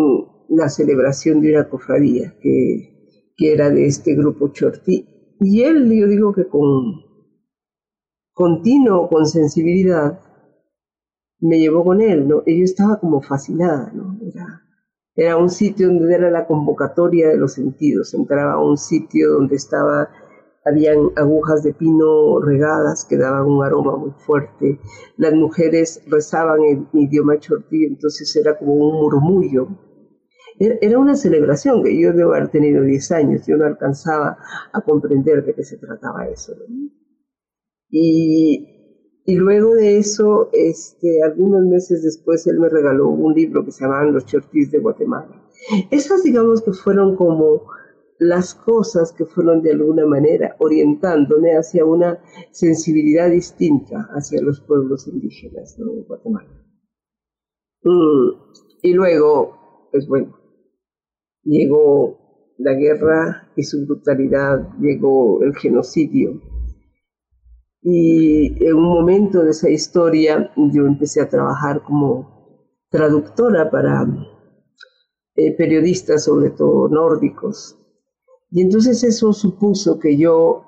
la 0.49 0.69
celebración 0.69 1.41
de 1.41 1.51
una 1.51 1.69
cofradía 1.69 2.33
que 2.41 3.53
era 3.53 3.69
de 3.69 3.87
este 3.87 4.15
grupo 4.15 4.49
chortí. 4.49 5.10
Y 5.43 5.63
él, 5.63 5.91
yo 5.91 6.07
digo 6.07 6.33
que 6.33 6.45
con 6.45 7.01
continuo 8.31 9.09
con 9.09 9.25
sensibilidad, 9.25 10.19
me 11.39 11.59
llevó 11.59 11.83
con 11.83 11.99
él, 11.99 12.27
¿no? 12.27 12.43
Y 12.45 12.61
estaba 12.61 12.99
como 12.99 13.21
fascinada, 13.23 13.91
¿no? 13.91 14.19
Era, 14.23 14.61
era 15.15 15.37
un 15.37 15.49
sitio 15.49 15.87
donde 15.87 16.13
era 16.13 16.29
la 16.29 16.45
convocatoria 16.45 17.29
de 17.29 17.37
los 17.37 17.53
sentidos. 17.53 18.13
Entraba 18.13 18.53
a 18.53 18.63
un 18.63 18.77
sitio 18.77 19.31
donde 19.31 19.55
estaba, 19.55 20.09
habían 20.63 21.09
agujas 21.15 21.63
de 21.63 21.73
pino 21.73 22.39
regadas 22.39 23.03
que 23.05 23.17
daban 23.17 23.47
un 23.47 23.63
aroma 23.63 23.97
muy 23.97 24.11
fuerte. 24.11 24.79
Las 25.17 25.33
mujeres 25.33 26.03
rezaban 26.05 26.61
en 26.63 26.87
idioma 26.93 27.39
chortí, 27.39 27.85
entonces 27.85 28.35
era 28.35 28.59
como 28.59 28.73
un 28.75 28.93
murmullo. 29.01 29.69
Era 30.81 30.99
una 30.99 31.15
celebración 31.15 31.83
que 31.83 31.99
yo 31.99 32.13
debo 32.13 32.33
haber 32.33 32.49
tenido 32.49 32.83
10 32.83 33.11
años, 33.11 33.47
yo 33.47 33.57
no 33.57 33.65
alcanzaba 33.65 34.37
a 34.71 34.81
comprender 34.81 35.43
de 35.43 35.55
qué 35.55 35.63
se 35.63 35.77
trataba 35.77 36.27
eso. 36.27 36.53
Y 37.89 38.71
y 39.23 39.35
luego 39.35 39.75
de 39.75 39.99
eso, 39.99 40.49
este, 40.51 41.21
algunos 41.23 41.63
meses 41.65 42.03
después, 42.03 42.47
él 42.47 42.59
me 42.59 42.69
regaló 42.69 43.09
un 43.09 43.33
libro 43.33 43.63
que 43.63 43.71
se 43.71 43.83
llamaba 43.83 44.03
Los 44.05 44.25
Chortís 44.25 44.71
de 44.71 44.79
Guatemala. 44.79 45.47
Esas, 45.91 46.23
digamos 46.23 46.61
que 46.63 46.73
fueron 46.73 47.15
como 47.15 47.67
las 48.17 48.55
cosas 48.55 49.13
que 49.13 49.25
fueron 49.25 49.61
de 49.61 49.71
alguna 49.71 50.05
manera 50.07 50.55
orientándome 50.59 51.51
hacia 51.51 51.85
una 51.85 52.19
sensibilidad 52.51 53.29
distinta 53.29 54.07
hacia 54.11 54.41
los 54.41 54.59
pueblos 54.61 55.07
indígenas 55.07 55.77
de 55.77 55.85
Guatemala. 56.07 56.49
Mm, 57.83 58.29
y 58.81 58.93
luego, 58.93 59.87
pues 59.91 60.07
bueno, 60.07 60.35
llegó 61.43 62.53
la 62.57 62.73
guerra 62.73 63.51
y 63.55 63.63
su 63.63 63.85
brutalidad, 63.85 64.69
llegó 64.79 65.41
el 65.43 65.55
genocidio 65.55 66.41
y 67.83 68.63
en 68.63 68.75
un 68.75 68.83
momento 68.83 69.43
de 69.43 69.51
esa 69.51 69.69
historia 69.69 70.51
yo 70.55 70.85
empecé 70.85 71.21
a 71.21 71.29
trabajar 71.29 71.81
como 71.83 72.67
traductora 72.89 73.71
para 73.71 74.05
eh, 75.35 75.55
periodistas, 75.57 76.25
sobre 76.25 76.51
todo 76.51 76.89
nórdicos. 76.89 77.77
Y 78.51 78.61
entonces 78.61 79.03
eso 79.03 79.33
supuso 79.33 79.97
que 79.97 80.15
yo 80.17 80.63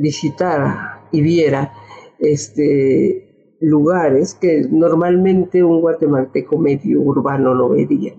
visitara 0.00 1.08
y 1.10 1.22
viera 1.22 1.72
este, 2.20 3.56
lugares 3.60 4.34
que 4.34 4.68
normalmente 4.70 5.64
un 5.64 5.80
guatemalteco 5.80 6.56
medio 6.58 7.00
urbano 7.00 7.54
no 7.54 7.70
vería. 7.70 8.14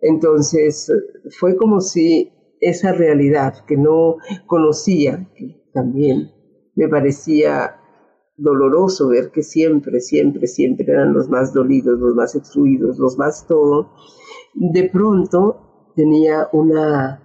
Entonces 0.00 0.92
fue 1.38 1.56
como 1.56 1.80
si 1.80 2.30
esa 2.60 2.92
realidad 2.92 3.64
que 3.66 3.76
no 3.76 4.16
conocía, 4.46 5.28
también 5.72 6.30
me 6.74 6.88
parecía 6.88 7.76
doloroso 8.36 9.08
ver 9.08 9.30
que 9.30 9.42
siempre, 9.42 10.00
siempre, 10.00 10.46
siempre 10.46 10.86
eran 10.88 11.14
los 11.14 11.28
más 11.28 11.52
dolidos, 11.54 11.98
los 11.98 12.14
más 12.14 12.34
excluidos, 12.34 12.98
los 12.98 13.16
más 13.16 13.46
todo. 13.46 13.92
De 14.54 14.88
pronto 14.90 15.92
tenía 15.94 16.48
una 16.52 17.22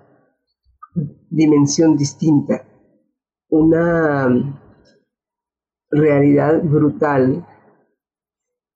dimensión 1.30 1.98
distinta, 1.98 2.66
una 3.50 4.60
realidad 5.90 6.62
brutal 6.64 7.46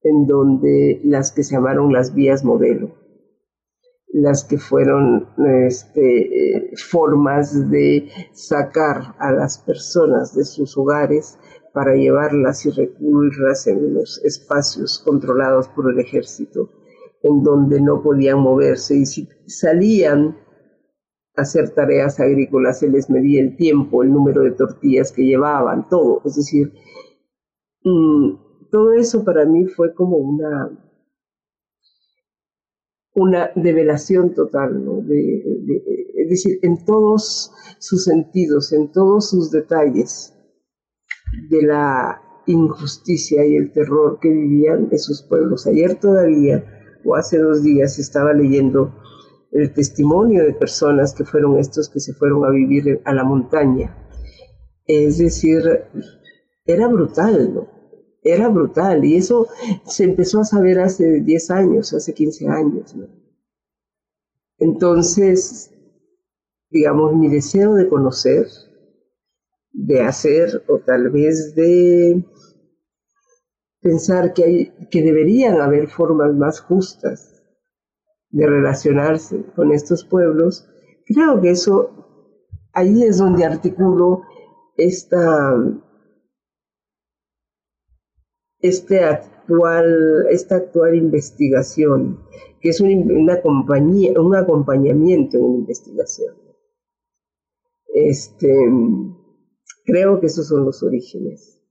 en 0.01 0.27
donde 0.27 1.01
las 1.03 1.31
que 1.31 1.43
se 1.43 1.55
llamaron 1.55 1.91
las 1.93 2.13
vías 2.13 2.43
modelo 2.43 3.04
las 4.15 4.45
que 4.45 4.57
fueron 4.57 5.27
este, 5.67 6.55
eh, 6.55 6.71
formas 6.77 7.69
de 7.69 8.07
sacar 8.31 9.13
a 9.19 9.33
las 9.33 9.57
personas 9.57 10.33
de 10.33 10.45
sus 10.45 10.77
hogares 10.77 11.37
para 11.73 11.95
llevarlas 11.95 12.65
y 12.65 12.69
recluirlas 12.69 13.67
en 13.67 13.93
los 13.93 14.23
espacios 14.23 14.99
controlados 14.99 15.67
por 15.67 15.91
el 15.91 15.99
ejército, 15.99 16.69
en 17.23 17.43
donde 17.43 17.81
no 17.81 18.01
podían 18.01 18.39
moverse 18.39 18.95
y 18.95 19.05
si 19.05 19.27
salían 19.47 20.37
a 21.35 21.41
hacer 21.41 21.71
tareas 21.71 22.17
agrícolas 22.21 22.79
se 22.79 22.87
les 22.87 23.09
medía 23.09 23.41
el 23.41 23.57
tiempo, 23.57 24.01
el 24.01 24.13
número 24.13 24.43
de 24.43 24.51
tortillas 24.51 25.11
que 25.11 25.25
llevaban, 25.25 25.89
todo. 25.89 26.21
Es 26.23 26.37
decir, 26.37 26.71
mm, 27.83 28.69
todo 28.71 28.93
eso 28.93 29.25
para 29.25 29.43
mí 29.43 29.65
fue 29.65 29.93
como 29.93 30.15
una 30.15 30.84
una 33.15 33.49
develación 33.55 34.33
total, 34.33 34.83
de, 35.07 35.43
es 36.15 36.29
decir, 36.29 36.59
en 36.61 36.83
todos 36.85 37.51
sus 37.79 38.03
sentidos, 38.03 38.73
en 38.73 38.91
todos 38.91 39.29
sus 39.29 39.51
detalles, 39.51 40.33
de 41.49 41.61
la 41.63 42.21
injusticia 42.45 43.45
y 43.45 43.55
el 43.55 43.71
terror 43.71 44.19
que 44.21 44.29
vivían 44.29 44.89
esos 44.91 45.23
pueblos. 45.23 45.65
Ayer 45.65 45.95
todavía, 45.95 46.63
o 47.03 47.15
hace 47.15 47.37
dos 47.37 47.63
días, 47.63 47.99
estaba 47.99 48.33
leyendo 48.33 48.93
el 49.51 49.73
testimonio 49.73 50.43
de 50.43 50.53
personas 50.53 51.13
que 51.13 51.23
fueron 51.23 51.57
estos 51.57 51.89
que 51.89 51.99
se 51.99 52.13
fueron 52.13 52.45
a 52.45 52.49
vivir 52.49 53.01
a 53.05 53.13
la 53.13 53.23
montaña. 53.23 53.95
Es 54.85 55.17
decir, 55.17 55.63
era 56.65 56.87
brutal, 56.87 57.53
¿no? 57.53 57.74
Era 58.25 58.49
brutal 58.49 59.05
y 59.05 59.17
eso 59.17 59.47
se 59.85 60.03
empezó 60.03 60.39
a 60.39 60.45
saber 60.45 60.79
hace 60.79 61.21
10 61.21 61.51
años, 61.51 61.93
hace 61.93 62.13
15 62.13 62.47
años. 62.47 62.95
Entonces, 64.57 65.71
digamos, 66.71 67.13
mi 67.15 67.29
deseo 67.29 67.75
de 67.75 67.87
conocer, 67.87 68.47
de 69.71 70.01
hacer 70.01 70.63
o 70.67 70.79
tal 70.79 71.11
vez 71.11 71.53
de 71.53 72.25
pensar 73.81 74.33
que, 74.33 74.43
hay, 74.43 74.73
que 74.89 75.03
deberían 75.03 75.61
haber 75.61 75.87
formas 75.87 76.33
más 76.33 76.59
justas 76.61 77.31
de 78.31 78.47
relacionarse 78.47 79.45
con 79.55 79.71
estos 79.71 80.03
pueblos, 80.03 80.67
creo 81.05 81.39
que 81.41 81.51
eso, 81.51 81.91
ahí 82.73 83.03
es 83.03 83.19
donde 83.19 83.45
articulo 83.45 84.23
esta 84.77 85.53
este 88.67 89.03
actual, 89.03 90.27
esta 90.29 90.55
actual 90.55 90.95
investigación, 90.95 92.19
que 92.59 92.69
es 92.69 92.81
una 92.81 93.41
compañía, 93.41 94.19
un 94.19 94.35
acompañamiento 94.35 95.37
en 95.37 95.43
la 95.43 95.57
investigación. 95.59 96.35
Este, 97.93 98.53
creo 99.85 100.19
que 100.19 100.27
esos 100.27 100.47
son 100.47 100.65
los 100.65 100.83
orígenes. 100.83 101.61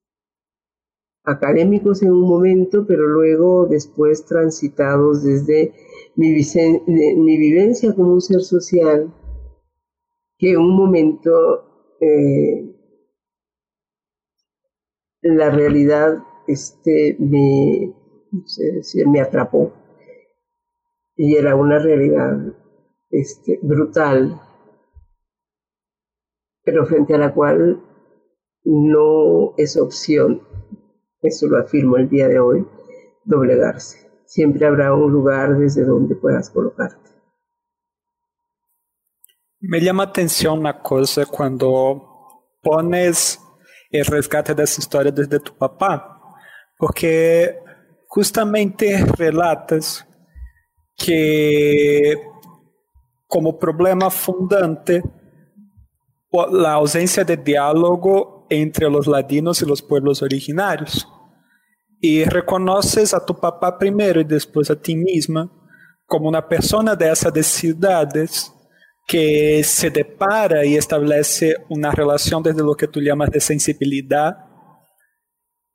Académicos 1.25 2.03
en 2.03 2.13
un 2.13 2.29
momento, 2.29 2.87
pero 2.87 3.07
luego 3.07 3.67
después 3.67 4.27
transitados 4.27 5.23
desde 5.25 5.73
mi, 6.17 6.29
mi 6.29 7.39
vivencia 7.39 7.95
como 7.95 8.13
un 8.13 8.21
ser 8.21 8.43
social, 8.43 9.13
que 10.39 10.53
en 10.53 10.59
un 10.59 10.77
momento 10.77 11.97
eh, 12.01 12.75
la 15.23 15.51
realidad 15.51 16.23
este, 16.47 17.17
me, 17.19 17.93
me 19.07 19.21
atrapó. 19.21 19.73
Y 21.17 21.37
era 21.37 21.55
una 21.55 21.79
realidad 21.79 22.37
este, 23.11 23.59
brutal, 23.63 24.41
pero 26.65 26.87
frente 26.87 27.15
a 27.15 27.19
la 27.19 27.33
cual 27.33 27.83
no 28.65 29.55
es 29.57 29.77
opción, 29.77 30.43
eso 31.21 31.47
lo 31.47 31.59
afirmo 31.59 31.97
el 31.97 32.09
día 32.09 32.29
de 32.29 32.41
hoy, 32.41 32.67
doblegarse. 33.25 34.11
Siempre 34.27 34.67
habrá 34.67 34.93
un 34.95 35.13
lugar 35.13 35.57
desde 35.59 35.85
donde 35.85 36.17
puedas 36.17 36.51
colocarte. 36.51 37.11
Me 39.61 39.81
llama 39.81 40.03
atención 40.05 40.59
una 40.59 40.83
cosa 40.83 41.25
cuando 41.25 42.53
pones 42.63 43.41
el 43.91 44.05
rescate 44.05 44.55
de 44.55 44.65
esa 44.65 44.81
historia 44.81 45.13
desde 45.13 45.41
tu 45.41 45.57
papá, 45.57 46.14
porque 46.79 47.59
justamente 48.07 49.05
relatas 49.17 50.07
que 50.97 52.15
como 53.27 53.59
problema 53.59 54.11
fundante 54.11 55.03
la 56.53 56.75
ausencia 56.75 57.25
de 57.25 57.37
diálogo 57.37 58.47
entre 58.51 58.91
los 58.91 59.07
ladinos 59.07 59.63
y 59.63 59.67
los 59.67 59.83
pueblos 59.83 60.23
originarios. 60.23 61.09
Y 62.01 62.25
reconoces 62.25 63.15
a 63.15 63.25
tu 63.25 63.35
papá 63.35 63.79
primero 63.79 64.21
y 64.21 64.25
después 64.25 64.71
a 64.71 64.81
ti 64.81 64.95
misma 64.95 65.51
como 66.07 66.29
una 66.29 66.47
persona 66.47 66.95
de 66.95 67.11
esas 67.11 67.33
ciudades 67.47 68.53
que 69.07 69.63
se 69.65 69.91
depara 69.91 70.65
y 70.65 70.77
establece 70.77 71.57
una 71.69 71.91
relación 71.91 72.43
desde 72.43 72.63
lo 72.63 72.75
que 72.75 72.89
tú 72.89 73.01
llamas 73.01 73.31
de 73.31 73.41
sensibilidad 73.41 74.54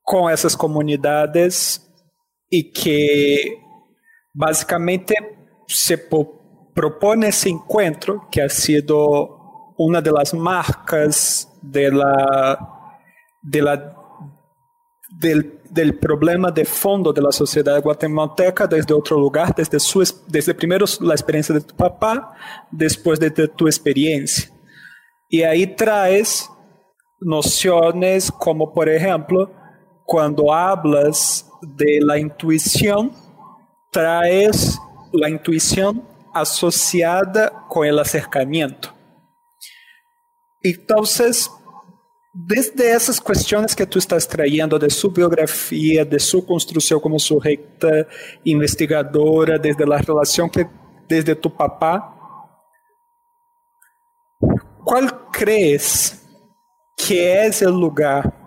com 0.10 0.28
essas 0.28 0.55
comunidades 0.55 1.88
e 2.51 2.64
que 2.64 3.60
basicamente 4.34 5.14
se 5.68 5.95
propõe 6.74 7.28
esse 7.28 7.47
encontro 7.47 8.28
que 8.32 8.41
ha 8.41 8.49
sido 8.49 9.76
uma 9.78 10.01
das 10.01 10.34
marcas 10.34 11.47
de 11.62 11.91
la 11.91 12.57
de 13.43 13.62
la, 13.62 13.95
del, 15.22 15.60
del, 15.70 15.99
problema 15.99 16.49
de 16.49 16.66
fondo 16.66 17.14
de 17.14 17.22
la 17.22 17.32
sociedad 17.32 17.80
guatemalteca 17.80 18.66
desde 18.66 18.95
otro 18.95 19.16
lugar, 19.16 19.53
desde, 19.53 19.80
su, 19.80 20.03
desde 20.28 20.55
primero 20.55 20.86
la 21.01 21.14
experiencia 21.14 21.53
de 21.53 21.62
tu 21.62 21.76
papá, 21.76 22.34
después 22.72 23.20
de, 23.20 23.30
de 23.30 23.47
tu 23.47 23.68
experiencia. 23.68 24.49
Y 25.30 25.43
ahí 25.43 25.68
traes 25.68 26.49
nociones 27.22 28.32
como, 28.32 28.74
por 28.74 28.89
ejemplo, 28.89 29.59
cuando 30.10 30.51
hablas 30.51 31.45
de 31.62 31.99
la 32.01 32.18
intuición, 32.18 33.12
traes 33.91 34.80
la 35.12 35.30
intuición 35.30 36.03
asociada 36.34 37.68
con 37.70 37.86
el 37.86 37.99
acercamiento. 37.99 38.91
Entonces, 40.64 41.51
desde 42.34 42.91
esas 42.91 43.22
cuestiones 43.22 43.76
que 43.76 43.86
tú 43.86 43.99
estás 43.99 44.28
trayendo 44.28 44.80
de 44.80 44.89
su 44.89 45.12
biografía, 45.12 46.03
de 46.03 46.20
su 46.20 46.43
construcción 46.43 46.99
como 46.99 47.20
sujeita 47.20 48.07
investigadora, 48.45 49.60
desde 49.60 49.86
la 49.86 49.99
relación 49.99 50.49
que 50.49 50.68
desde 51.07 51.36
tu 51.36 51.55
papá, 51.55 52.16
¿cuál 54.84 55.30
crees 55.32 56.28
que 56.97 57.45
es 57.45 57.62
el 57.62 57.74
lugar 57.80 58.38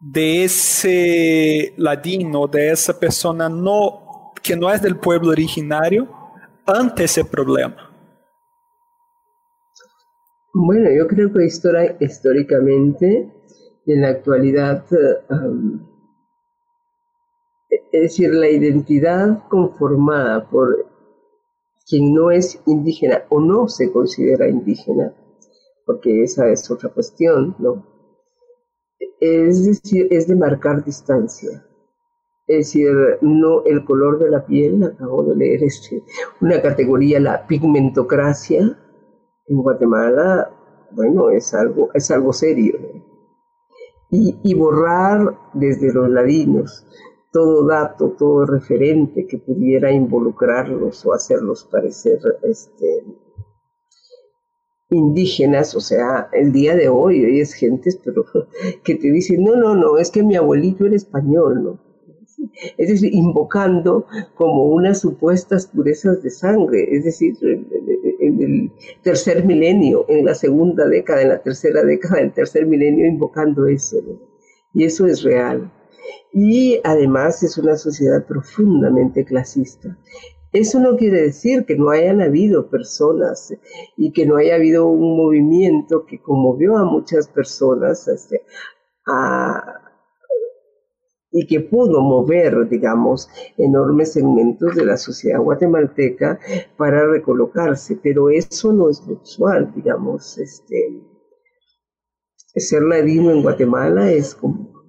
de 0.00 0.44
ese 0.44 1.74
ladino, 1.76 2.46
de 2.46 2.70
esa 2.70 2.98
persona 2.98 3.48
no, 3.48 4.32
que 4.42 4.56
no 4.56 4.70
es 4.70 4.80
del 4.80 4.96
pueblo 4.96 5.30
originario, 5.30 6.08
ante 6.66 7.04
ese 7.04 7.24
problema? 7.24 7.90
Bueno, 10.52 10.90
yo 10.90 11.06
creo 11.06 11.32
que 11.32 11.44
históricamente, 11.44 13.30
en 13.86 14.00
la 14.00 14.08
actualidad, 14.08 14.84
um, 15.30 15.86
es 17.92 18.02
decir, 18.02 18.32
la 18.34 18.48
identidad 18.48 19.46
conformada 19.48 20.48
por 20.48 20.86
quien 21.88 22.14
no 22.14 22.30
es 22.30 22.60
indígena 22.66 23.24
o 23.28 23.40
no 23.40 23.68
se 23.68 23.92
considera 23.92 24.48
indígena, 24.48 25.14
porque 25.84 26.22
esa 26.22 26.48
es 26.48 26.70
otra 26.70 26.88
cuestión, 26.88 27.54
¿no? 27.58 27.89
Es 29.20 29.64
decir, 29.66 30.08
es 30.10 30.26
de 30.26 30.34
marcar 30.34 30.84
distancia. 30.84 31.62
Es 32.46 32.66
decir, 32.66 32.90
no 33.20 33.64
el 33.64 33.84
color 33.84 34.18
de 34.18 34.30
la 34.30 34.44
piel, 34.44 34.82
acabo 34.82 35.22
de 35.22 35.36
leer 35.36 35.62
este, 35.62 36.02
una 36.40 36.60
categoría, 36.60 37.20
la 37.20 37.46
pigmentocracia, 37.46 38.76
en 39.46 39.62
Guatemala, 39.62 40.50
bueno, 40.92 41.30
es 41.30 41.54
algo, 41.54 41.90
es 41.94 42.10
algo 42.10 42.32
serio. 42.32 42.78
Y, 44.10 44.36
y, 44.42 44.54
borrar 44.54 45.36
desde 45.54 45.92
los 45.92 46.08
ladinos 46.08 46.84
todo 47.30 47.64
dato, 47.66 48.10
todo 48.18 48.44
referente 48.44 49.26
que 49.26 49.38
pudiera 49.38 49.92
involucrarlos 49.92 51.06
o 51.06 51.12
hacerlos 51.12 51.64
parecer 51.70 52.18
este, 52.42 53.04
indígenas, 54.90 55.74
o 55.74 55.80
sea, 55.80 56.28
el 56.32 56.52
día 56.52 56.74
de 56.74 56.88
hoy, 56.88 57.24
hoy 57.24 57.40
es 57.40 57.54
gentes, 57.54 57.98
pero 58.04 58.24
que 58.84 58.94
te 58.96 59.10
dicen, 59.10 59.44
no, 59.44 59.56
no, 59.56 59.74
no, 59.74 59.98
es 59.98 60.10
que 60.10 60.22
mi 60.22 60.36
abuelito 60.36 60.86
era 60.86 60.96
español, 60.96 61.62
¿no? 61.62 61.90
Es 62.78 62.88
decir, 62.88 63.12
invocando 63.12 64.06
como 64.34 64.64
unas 64.64 65.00
supuestas 65.00 65.66
purezas 65.66 66.22
de 66.22 66.30
sangre, 66.30 66.88
es 66.90 67.04
decir, 67.04 67.36
en 67.42 68.40
el 68.40 68.72
tercer 69.02 69.44
milenio, 69.44 70.06
en 70.08 70.24
la 70.24 70.34
segunda 70.34 70.86
década, 70.86 71.22
en 71.22 71.28
la 71.28 71.42
tercera 71.42 71.82
década 71.82 72.20
del 72.20 72.32
tercer 72.32 72.66
milenio, 72.66 73.06
invocando 73.06 73.66
eso. 73.66 73.98
Y 74.72 74.84
eso 74.84 75.06
es 75.06 75.22
real. 75.22 75.70
Y 76.32 76.80
además 76.84 77.42
es 77.42 77.58
una 77.58 77.76
sociedad 77.76 78.24
profundamente 78.26 79.24
clasista. 79.24 79.98
Eso 80.52 80.80
no 80.80 80.96
quiere 80.96 81.22
decir 81.22 81.64
que 81.64 81.76
no 81.76 81.90
hayan 81.90 82.20
habido 82.20 82.68
personas 82.68 83.54
y 83.96 84.12
que 84.12 84.26
no 84.26 84.36
haya 84.36 84.56
habido 84.56 84.86
un 84.86 85.16
movimiento 85.16 86.04
que 86.06 86.20
conmovió 86.20 86.76
a 86.76 86.84
muchas 86.84 87.28
personas 87.28 88.08
este, 88.08 88.42
y 91.30 91.46
que 91.46 91.60
pudo 91.60 92.00
mover, 92.00 92.68
digamos, 92.68 93.28
enormes 93.56 94.12
segmentos 94.12 94.74
de 94.74 94.84
la 94.84 94.96
sociedad 94.96 95.40
guatemalteca 95.40 96.40
para 96.76 97.06
recolocarse, 97.06 97.98
pero 98.02 98.30
eso 98.30 98.72
no 98.72 98.90
es 98.90 99.00
usual, 99.06 99.72
digamos, 99.74 100.36
este, 100.38 101.00
ser 102.56 102.82
ladino 102.82 103.30
en 103.30 103.42
Guatemala 103.42 104.10
es 104.10 104.34
como 104.34 104.79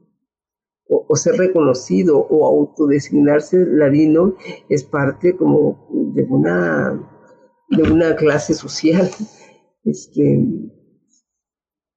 o, 0.91 1.15
ser 1.15 1.35
reconocido 1.35 2.19
o 2.19 2.45
autodesignarse 2.45 3.65
ladino 3.65 4.35
es 4.67 4.83
parte 4.83 5.35
como 5.37 5.87
de 6.13 6.23
una, 6.23 7.09
de 7.69 7.83
una 7.83 8.15
clase 8.17 8.53
social, 8.53 9.09
este, 9.85 10.45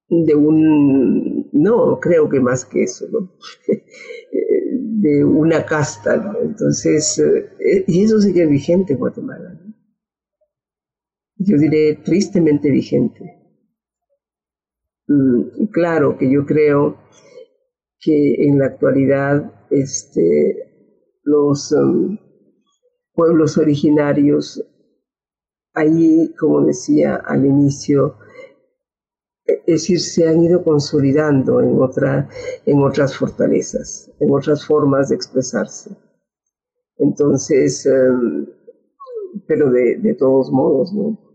de 0.09 0.35
un, 0.35 1.51
no, 1.53 1.99
creo 1.99 2.29
que 2.29 2.39
más 2.39 2.65
que 2.65 2.85
eso, 2.85 3.07
¿no? 3.11 3.33
de 5.03 5.25
una 5.25 5.67
casta, 5.67 6.17
¿no? 6.17 6.41
Entonces, 6.41 7.19
eh, 7.19 7.85
y 7.89 8.05
eso 8.05 8.21
sigue 8.21 8.47
vigente 8.47 8.93
en 8.93 9.01
Guatemala, 9.01 9.61
Yo 11.37 11.59
diré 11.59 11.97
tristemente 12.05 12.71
vigente. 12.71 13.41
Mm, 15.09 15.67
claro 15.73 16.17
que 16.17 16.31
yo 16.31 16.47
creo 16.47 16.97
que 18.05 18.47
en 18.47 18.59
la 18.59 18.67
actualidad 18.67 19.51
este, 19.71 20.71
los 21.23 21.73
um, 21.73 22.19
pueblos 23.15 23.57
originarios, 23.57 24.63
ahí, 25.73 26.35
como 26.39 26.65
decía 26.67 27.17
al 27.17 27.47
inicio, 27.47 28.19
es 29.47 29.65
decir, 29.67 30.01
se 30.01 30.29
han 30.29 30.43
ido 30.43 30.63
consolidando 30.63 31.61
en, 31.61 31.79
en 32.67 32.83
otras 32.83 33.17
fortalezas, 33.17 34.11
en 34.21 34.31
otras 34.31 34.67
formas 34.67 35.09
de 35.09 35.17
expresarse. 35.17 35.97
Entonces, 36.99 37.87
um, 37.87 38.47
pero 39.47 39.71
de, 39.71 39.97
de 39.97 40.15
todos 40.15 40.51
modos, 40.51 40.93
¿no? 40.93 41.34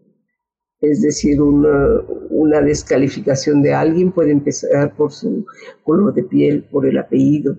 Es 0.82 1.02
decir, 1.02 1.42
una, 1.42 2.62
descalificación 2.62 3.62
de 3.62 3.74
alguien 3.74 4.12
puede 4.12 4.32
empezar 4.32 4.96
por 4.96 5.12
su 5.12 5.46
color 5.84 6.14
de 6.14 6.24
piel, 6.24 6.64
por 6.64 6.86
el 6.86 6.98
apellido, 6.98 7.58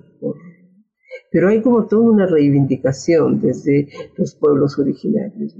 pero 1.30 1.48
hay 1.48 1.60
como 1.60 1.86
toda 1.86 2.10
una 2.10 2.26
reivindicación 2.26 3.40
desde 3.40 3.88
los 4.16 4.34
pueblos 4.34 4.78
originarios. 4.78 5.54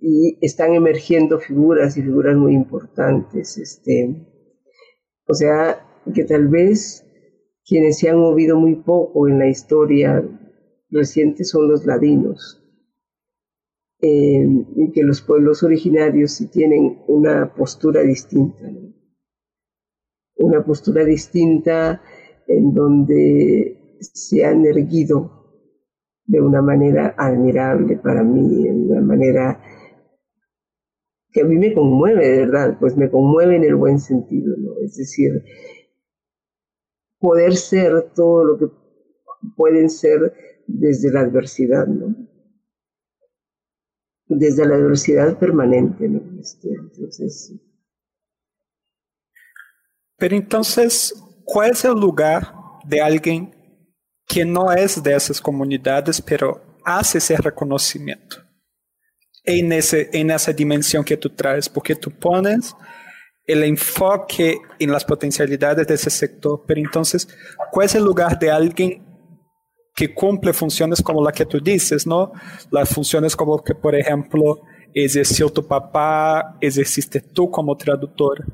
Y 0.00 0.38
están 0.40 0.74
emergiendo 0.74 1.40
figuras 1.40 1.96
y 1.96 2.02
figuras 2.02 2.36
muy 2.36 2.54
importantes. 2.54 3.58
Este, 3.58 4.14
o 5.26 5.34
sea, 5.34 5.84
que 6.14 6.24
tal 6.24 6.46
vez 6.46 7.04
quienes 7.66 7.98
se 7.98 8.08
han 8.08 8.18
movido 8.18 8.56
muy 8.56 8.76
poco 8.76 9.26
en 9.26 9.40
la 9.40 9.48
historia 9.48 10.22
reciente 10.88 11.42
son 11.42 11.68
los 11.68 11.84
ladinos 11.84 12.62
que 14.92 15.02
los 15.02 15.20
pueblos 15.22 15.62
originarios 15.62 16.32
sí 16.32 16.48
tienen 16.48 17.02
una 17.08 17.54
postura 17.54 18.02
distinta, 18.02 18.64
una 20.36 20.64
postura 20.64 21.04
distinta 21.04 22.02
en 22.46 22.74
donde 22.74 23.96
se 24.00 24.44
han 24.44 24.64
erguido 24.66 25.36
de 26.24 26.40
una 26.40 26.62
manera 26.62 27.14
admirable 27.16 27.96
para 27.96 28.22
mí, 28.22 28.64
de 28.64 28.72
una 28.72 29.00
manera 29.00 29.60
que 31.30 31.42
a 31.42 31.44
mí 31.44 31.56
me 31.56 31.74
conmueve, 31.74 32.26
de 32.26 32.46
verdad, 32.46 32.78
pues 32.80 32.96
me 32.96 33.10
conmueve 33.10 33.56
en 33.56 33.64
el 33.64 33.76
buen 33.76 33.98
sentido, 33.98 34.56
¿no? 34.56 34.80
Es 34.82 34.96
decir, 34.96 35.44
poder 37.18 37.54
ser 37.54 38.10
todo 38.14 38.44
lo 38.44 38.58
que 38.58 38.66
pueden 39.56 39.90
ser 39.90 40.32
desde 40.66 41.12
la 41.12 41.20
adversidad, 41.20 41.86
¿no? 41.86 42.35
Desde 44.28 44.66
la 44.66 44.76
diversidad 44.76 45.38
permanente. 45.38 46.08
¿no? 46.08 46.20
Este, 46.40 46.68
Pero 50.16 50.36
entonces, 50.36 51.14
¿cuál 51.44 51.70
es 51.70 51.84
el 51.84 51.92
lugar 51.92 52.52
de 52.84 53.00
alguien 53.00 53.54
que 54.26 54.44
no 54.44 54.72
es 54.72 55.02
de 55.02 55.14
esas 55.14 55.40
comunidades, 55.40 56.20
pero 56.20 56.60
hace 56.84 57.18
ese 57.18 57.36
reconocimiento? 57.36 58.42
En, 59.44 59.72
ese, 59.72 60.10
en 60.12 60.32
esa 60.32 60.52
dimensión 60.52 61.04
que 61.04 61.16
tú 61.16 61.30
traes, 61.30 61.68
porque 61.68 61.94
tú 61.94 62.10
pones 62.10 62.74
el 63.46 63.62
enfoque 63.62 64.58
en 64.80 64.90
las 64.90 65.04
potencialidades 65.04 65.86
de 65.86 65.94
ese 65.94 66.10
sector, 66.10 66.64
pero 66.66 66.80
entonces, 66.80 67.28
¿cuál 67.70 67.86
es 67.86 67.94
el 67.94 68.02
lugar 68.02 68.36
de 68.40 68.50
alguien 68.50 69.05
que 69.96 70.14
cumple 70.14 70.52
funciones 70.52 71.02
como 71.02 71.24
la 71.24 71.32
que 71.32 71.46
tú 71.46 71.58
dices, 71.58 72.06
¿no? 72.06 72.30
Las 72.70 72.90
funciones 72.90 73.34
como 73.34 73.64
que, 73.64 73.74
por 73.74 73.94
ejemplo, 73.94 74.60
ejerció 74.92 75.48
tu 75.48 75.66
papá, 75.66 76.58
ejerciste 76.60 77.20
tú 77.20 77.50
como 77.50 77.74
traductor. 77.76 78.44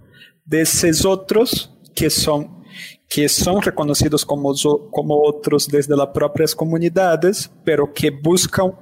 De 0.44 0.60
esos 0.60 1.04
otros, 1.04 1.76
que 1.94 2.08
son 2.08 2.62
que 3.08 3.28
son 3.28 3.60
reconocidos 3.60 4.24
como, 4.24 4.54
como 4.90 5.20
otros 5.22 5.68
desde 5.68 5.94
las 5.94 6.08
propias 6.08 6.54
comunidades, 6.54 7.50
pero 7.62 7.92
que 7.92 8.10
buscan 8.10 8.72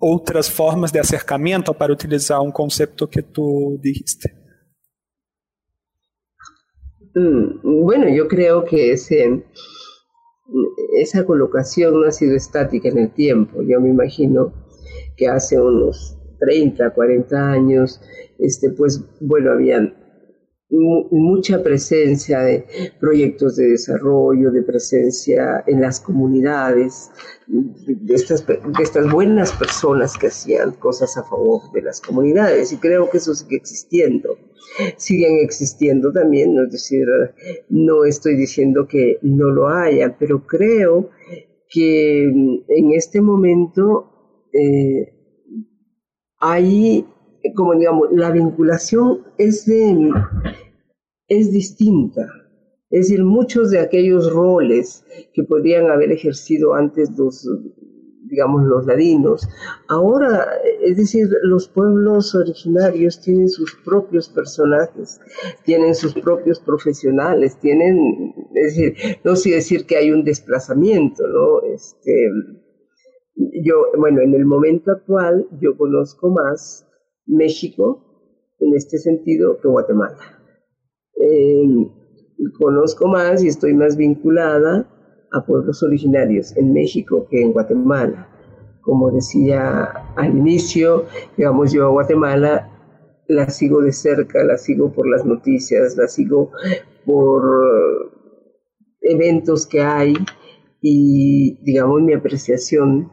otras 0.00 0.50
formas 0.50 0.92
de 0.92 0.98
acercamiento 0.98 1.72
para 1.72 1.92
utilizar 1.92 2.40
un 2.40 2.50
concepto 2.50 3.08
que 3.08 3.22
tú 3.22 3.78
dijiste. 3.80 4.34
Mm, 7.14 7.84
bueno, 7.84 8.08
yo 8.08 8.26
creo 8.26 8.64
que 8.64 8.90
ese, 8.92 9.44
esa 10.94 11.24
colocación 11.24 12.00
no 12.00 12.06
ha 12.06 12.12
sido 12.12 12.36
estática 12.36 12.88
en 12.88 12.98
el 12.98 13.10
tiempo. 13.10 13.62
Yo 13.62 13.80
me 13.80 13.88
imagino 13.88 14.52
que 15.16 15.28
hace 15.28 15.60
unos 15.60 16.18
30, 16.40 16.90
40 16.90 17.50
años, 17.50 18.00
este, 18.38 18.70
pues 18.70 19.02
bueno, 19.20 19.52
habían 19.52 19.94
mucha 20.68 21.62
presencia 21.62 22.40
de 22.40 22.66
proyectos 22.98 23.56
de 23.56 23.68
desarrollo, 23.68 24.50
de 24.50 24.62
presencia 24.62 25.62
en 25.66 25.80
las 25.80 26.00
comunidades, 26.00 27.10
de 27.46 28.14
estas, 28.14 28.44
de 28.46 28.82
estas 28.82 29.10
buenas 29.10 29.52
personas 29.52 30.18
que 30.18 30.26
hacían 30.26 30.72
cosas 30.72 31.16
a 31.16 31.22
favor 31.22 31.70
de 31.72 31.82
las 31.82 32.00
comunidades. 32.00 32.72
Y 32.72 32.78
creo 32.78 33.08
que 33.08 33.18
eso 33.18 33.34
sigue 33.34 33.56
existiendo. 33.56 34.36
Siguen 34.96 35.38
existiendo 35.38 36.12
también, 36.12 36.54
no 36.54 36.64
es 36.64 36.72
decir, 36.72 37.06
no 37.68 38.04
estoy 38.04 38.36
diciendo 38.36 38.86
que 38.86 39.18
no 39.22 39.50
lo 39.50 39.68
haya, 39.68 40.16
pero 40.18 40.46
creo 40.46 41.10
que 41.68 42.24
en 42.24 42.92
este 42.92 43.20
momento 43.20 44.48
eh, 44.52 45.12
hay 46.38 47.06
como 47.54 47.74
digamos, 47.74 48.08
la 48.12 48.30
vinculación 48.30 49.22
es, 49.38 49.68
es 51.28 51.52
distinta. 51.52 52.26
Es 52.90 53.08
decir, 53.08 53.24
muchos 53.24 53.70
de 53.70 53.80
aquellos 53.80 54.32
roles 54.32 55.04
que 55.34 55.42
podrían 55.42 55.90
haber 55.90 56.12
ejercido 56.12 56.74
antes 56.74 57.10
los, 57.18 57.48
digamos, 58.36 58.64
los 58.64 58.84
ladinos, 58.84 59.48
ahora, 59.88 60.46
es 60.82 60.98
decir, 60.98 61.26
los 61.44 61.68
pueblos 61.68 62.34
originarios 62.34 63.18
tienen 63.22 63.48
sus 63.48 63.74
propios 63.82 64.28
personajes, 64.28 65.18
tienen 65.64 65.94
sus 65.94 66.12
propios 66.12 66.60
profesionales, 66.60 67.58
tienen, 67.58 68.34
es 68.54 68.76
decir, 68.76 68.94
no 69.24 69.36
sé 69.36 69.52
decir 69.52 69.86
que 69.86 69.96
hay 69.96 70.10
un 70.10 70.22
desplazamiento, 70.22 71.26
¿no? 71.26 71.62
Este, 71.62 72.28
yo, 73.64 73.76
bueno, 73.96 74.20
en 74.20 74.34
el 74.34 74.44
momento 74.44 74.90
actual 74.90 75.48
yo 75.58 75.74
conozco 75.78 76.28
más 76.28 76.86
México 77.24 78.04
en 78.60 78.74
este 78.74 78.98
sentido 78.98 79.58
que 79.62 79.68
Guatemala. 79.68 80.42
Eh, 81.22 81.64
conozco 82.58 83.08
más 83.08 83.42
y 83.42 83.48
estoy 83.48 83.72
más 83.72 83.96
vinculada 83.96 84.86
a 85.36 85.44
pueblos 85.44 85.82
originarios 85.82 86.56
en 86.56 86.72
México 86.72 87.26
que 87.30 87.42
en 87.42 87.52
Guatemala. 87.52 88.28
Como 88.80 89.10
decía 89.10 89.84
al 90.16 90.36
inicio, 90.36 91.06
digamos, 91.36 91.72
yo 91.72 91.86
a 91.86 91.90
Guatemala 91.90 92.70
la 93.28 93.48
sigo 93.50 93.80
de 93.82 93.92
cerca, 93.92 94.44
la 94.44 94.56
sigo 94.56 94.92
por 94.92 95.08
las 95.08 95.24
noticias, 95.24 95.96
la 95.96 96.06
sigo 96.06 96.50
por 97.04 97.42
eventos 99.00 99.66
que 99.66 99.82
hay 99.82 100.14
y, 100.80 101.58
digamos, 101.64 102.02
mi 102.02 102.14
apreciación 102.14 103.10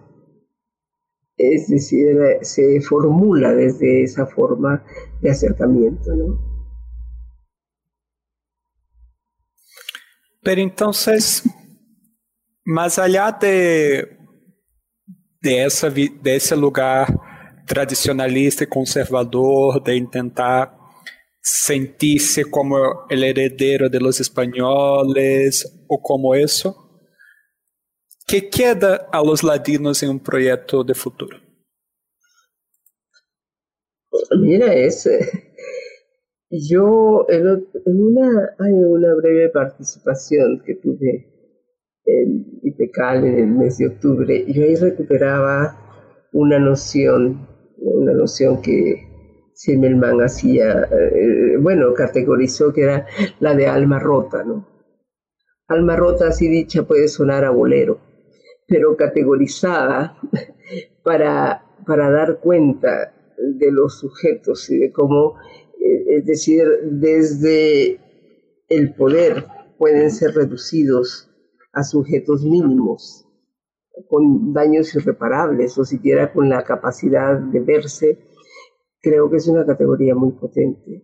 es 1.38 1.68
decir, 1.68 2.18
se 2.42 2.80
formula 2.82 3.54
desde 3.54 4.04
esa 4.04 4.26
forma 4.26 4.84
de 5.22 5.32
acercamiento, 5.32 6.16
¿no? 6.16 6.40
Pero 10.44 10.62
entonces, 10.62 11.44
más 12.66 13.00
allá 13.00 13.32
de, 13.40 14.18
de, 15.42 15.66
esa, 15.66 15.90
de 15.90 16.36
ese 16.36 16.56
lugar 16.56 17.08
tradicionalista 17.66 18.64
y 18.64 18.68
conservador, 18.68 19.84
de 19.84 19.96
intentar 19.96 20.78
sentirse 21.42 22.50
como 22.50 23.06
el 23.10 23.24
heredero 23.24 23.90
de 23.90 24.00
los 24.00 24.20
españoles 24.22 25.86
o 25.88 26.02
como 26.02 26.34
eso, 26.36 26.84
que 28.26 28.50
queda 28.50 29.10
a 29.12 29.22
los 29.22 29.44
ladinos 29.44 30.02
en 30.04 30.12
un 30.12 30.20
proyecto 30.20 30.84
de 30.84 30.94
futuro? 30.94 31.38
Mira, 34.40 34.74
es, 34.74 35.10
yo 36.50 37.26
en, 37.30 37.68
una, 37.86 38.56
hay 38.60 38.72
una 38.72 39.14
breve 39.16 39.50
participación 39.50 40.64
que 40.66 40.76
tuve 40.76 41.33
en 42.06 42.60
IPECAL 42.64 43.26
en 43.26 43.40
el 43.40 43.48
mes 43.48 43.78
de 43.78 43.88
octubre, 43.88 44.46
yo 44.52 44.64
ahí 44.64 44.76
recuperaba 44.76 45.80
una 46.34 46.60
noción, 46.60 47.48
una 47.78 48.14
noción 48.14 48.62
que 48.62 49.08
Simmelman 49.54 50.20
hacía, 50.20 50.90
eh, 50.92 51.58
bueno, 51.60 51.94
categorizó 51.94 52.74
que 52.74 52.82
era 52.82 53.06
la 53.40 53.56
de 53.56 53.68
alma 53.68 54.00
rota, 54.00 54.44
¿no? 54.44 54.68
Alma 55.68 55.96
rota, 55.96 56.28
así 56.28 56.48
dicha, 56.48 56.84
puede 56.84 57.08
sonar 57.08 57.46
a 57.46 57.52
bolero, 57.52 58.00
pero 58.68 58.98
categorizada 58.98 60.18
para, 61.04 61.64
para 61.86 62.10
dar 62.10 62.40
cuenta 62.40 63.14
de 63.38 63.72
los 63.72 64.00
sujetos 64.00 64.70
y 64.70 64.80
de 64.80 64.92
cómo, 64.92 65.36
eh, 65.80 66.18
es 66.18 66.26
decir, 66.26 66.66
desde 66.84 68.00
el 68.70 68.94
poder 68.96 69.46
pueden 69.78 70.12
ser 70.12 70.34
reducidos 70.34 71.30
a 71.74 71.84
sujetos 71.84 72.44
mínimos, 72.44 73.28
con 74.10 74.54
daños 74.54 74.96
irreparables 74.96 75.78
o 75.78 75.86
siquiera 75.86 76.32
con 76.32 76.50
la 76.50 76.64
capacidad 76.64 77.38
de 77.38 77.60
verse, 77.60 78.20
creo 79.02 79.30
que 79.30 79.38
es 79.38 79.48
una 79.48 79.66
categoría 79.66 80.16
muy 80.16 80.32
potente. 80.32 81.04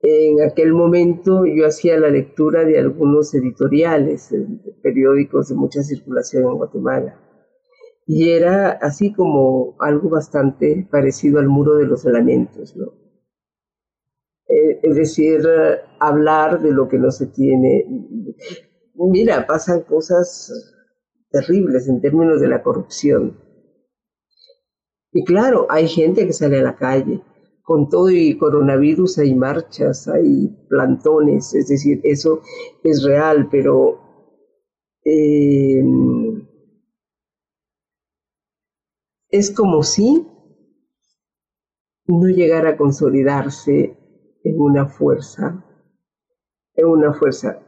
En 0.00 0.42
aquel 0.42 0.74
momento 0.74 1.46
yo 1.46 1.66
hacía 1.66 1.98
la 1.98 2.10
lectura 2.10 2.64
de 2.64 2.78
algunos 2.78 3.32
editoriales, 3.34 4.30
de 4.30 4.46
periódicos 4.82 5.48
de 5.48 5.54
mucha 5.54 5.82
circulación 5.82 6.44
en 6.44 6.56
Guatemala. 6.56 7.20
Y 8.06 8.28
era 8.28 8.72
así 8.72 9.14
como 9.14 9.76
algo 9.80 10.10
bastante 10.10 10.86
parecido 10.90 11.38
al 11.38 11.48
muro 11.48 11.76
de 11.76 11.86
los 11.86 12.04
lamentos, 12.04 12.76
¿no? 12.76 12.92
Eh, 14.46 14.80
es 14.82 14.94
decir, 14.94 15.40
hablar 15.98 16.60
de 16.60 16.72
lo 16.72 16.86
que 16.86 16.98
no 16.98 17.10
se 17.10 17.28
tiene. 17.28 17.86
Mira, 18.94 19.46
pasan 19.46 19.82
cosas 19.82 20.52
terribles 21.30 21.88
en 21.88 22.00
términos 22.00 22.40
de 22.40 22.48
la 22.48 22.62
corrupción. 22.62 23.40
Y 25.12 25.24
claro, 25.24 25.66
hay 25.68 25.88
gente 25.88 26.26
que 26.26 26.32
sale 26.32 26.60
a 26.60 26.62
la 26.62 26.76
calle, 26.76 27.22
con 27.62 27.88
todo 27.88 28.10
y 28.10 28.36
coronavirus 28.38 29.18
hay 29.18 29.34
marchas, 29.34 30.06
hay 30.06 30.48
plantones, 30.68 31.54
es 31.54 31.68
decir, 31.68 32.00
eso 32.04 32.40
es 32.84 33.02
real, 33.02 33.48
pero 33.50 34.00
eh, 35.04 35.82
es 39.28 39.50
como 39.50 39.82
si 39.82 40.26
no 42.06 42.28
llegara 42.28 42.70
a 42.70 42.76
consolidarse 42.76 43.96
en 44.44 44.60
una 44.60 44.86
fuerza, 44.86 45.64
en 46.74 46.86
una 46.86 47.12
fuerza 47.14 47.64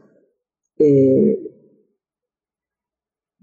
eh, 0.78 1.38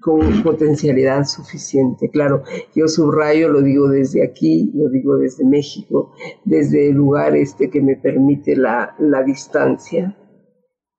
con 0.03 0.43
potencialidad 0.43 1.23
suficiente. 1.23 2.09
Claro, 2.09 2.43
yo 2.75 2.87
subrayo, 2.89 3.47
lo 3.47 3.61
digo 3.61 3.87
desde 3.87 4.23
aquí, 4.23 4.69
lo 4.75 4.89
digo 4.89 5.17
desde 5.17 5.45
México, 5.45 6.11
desde 6.43 6.89
el 6.89 6.95
lugar 6.95 7.37
este 7.37 7.69
que 7.69 7.81
me 7.81 7.95
permite 7.95 8.57
la, 8.57 8.95
la 8.99 9.23
distancia, 9.23 10.17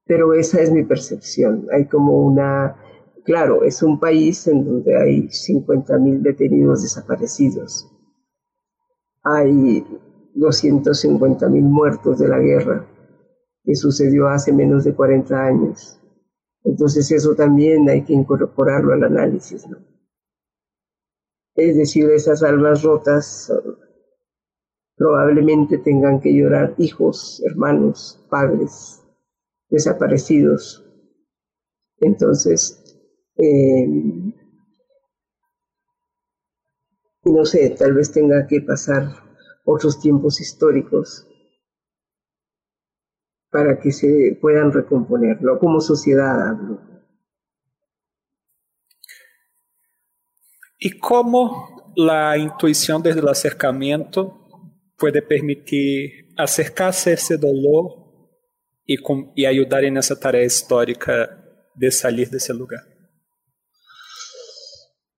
pero 0.06 0.32
esa 0.32 0.62
es 0.62 0.72
mi 0.72 0.84
percepción. 0.84 1.66
Hay 1.70 1.86
como 1.86 2.16
una, 2.26 2.76
claro, 3.24 3.62
es 3.62 3.82
un 3.82 4.00
país 4.00 4.46
en 4.48 4.64
donde 4.64 4.96
hay 4.96 5.28
50.000 5.28 6.22
detenidos 6.22 6.82
desaparecidos, 6.82 7.90
hay 9.22 9.84
250.000 10.34 11.60
muertos 11.60 12.18
de 12.18 12.28
la 12.28 12.38
guerra 12.38 12.88
que 13.64 13.74
sucedió 13.74 14.28
hace 14.28 14.50
menos 14.50 14.84
de 14.84 14.94
40 14.94 15.44
años 15.44 16.00
entonces 16.64 17.12
eso 17.12 17.34
también 17.34 17.88
hay 17.88 18.04
que 18.04 18.14
incorporarlo 18.14 18.94
al 18.94 19.04
análisis, 19.04 19.66
¿no? 19.68 19.78
Es 21.54 21.76
decir, 21.76 22.10
esas 22.10 22.42
almas 22.42 22.82
rotas 22.82 23.52
probablemente 24.96 25.78
tengan 25.78 26.20
que 26.20 26.34
llorar 26.34 26.74
hijos, 26.78 27.42
hermanos, 27.44 28.24
padres, 28.28 29.04
desaparecidos. 29.68 30.84
Entonces, 31.98 32.98
eh, 33.36 33.86
no 37.24 37.44
sé, 37.44 37.70
tal 37.70 37.94
vez 37.94 38.10
tenga 38.10 38.46
que 38.46 38.60
pasar 38.62 39.10
otros 39.64 40.00
tiempos 40.00 40.40
históricos 40.40 41.28
para 43.54 43.78
que 43.78 43.92
se 43.92 44.36
puedan 44.40 44.72
recomponer, 44.72 45.40
no 45.40 45.60
como 45.60 45.80
sociedad 45.80 46.48
hablo. 46.48 46.80
¿Y 50.76 50.98
cómo 50.98 51.92
la 51.94 52.36
intuición 52.36 53.00
desde 53.00 53.20
el 53.20 53.28
acercamiento 53.28 54.40
puede 54.98 55.22
permitir 55.22 56.34
acercarse 56.36 57.10
a 57.10 57.14
ese 57.14 57.36
dolor 57.36 57.92
y, 58.84 58.96
y 59.36 59.46
ayudar 59.46 59.84
en 59.84 59.98
esa 59.98 60.18
tarea 60.18 60.42
histórica 60.42 61.14
de 61.76 61.92
salir 61.92 62.30
de 62.30 62.38
ese 62.38 62.52
lugar? 62.52 62.80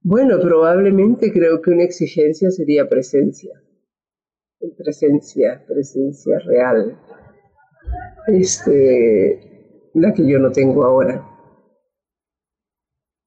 Bueno, 0.03 0.39
probablemente 0.43 1.33
creo 1.33 1.63
que 1.63 1.71
una 1.71 1.85
exigencia 1.85 2.51
sería 2.51 2.87
presencia, 2.87 3.59
presencia, 4.77 5.65
presencia 5.67 6.39
real, 6.41 7.01
este, 8.27 9.91
la 9.95 10.13
que 10.13 10.27
yo 10.27 10.39
no 10.39 10.51
tengo 10.53 10.85
ahora. 10.85 11.25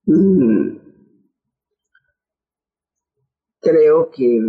Mm. 0.05 0.77
Creo 3.61 4.09
que 4.11 4.39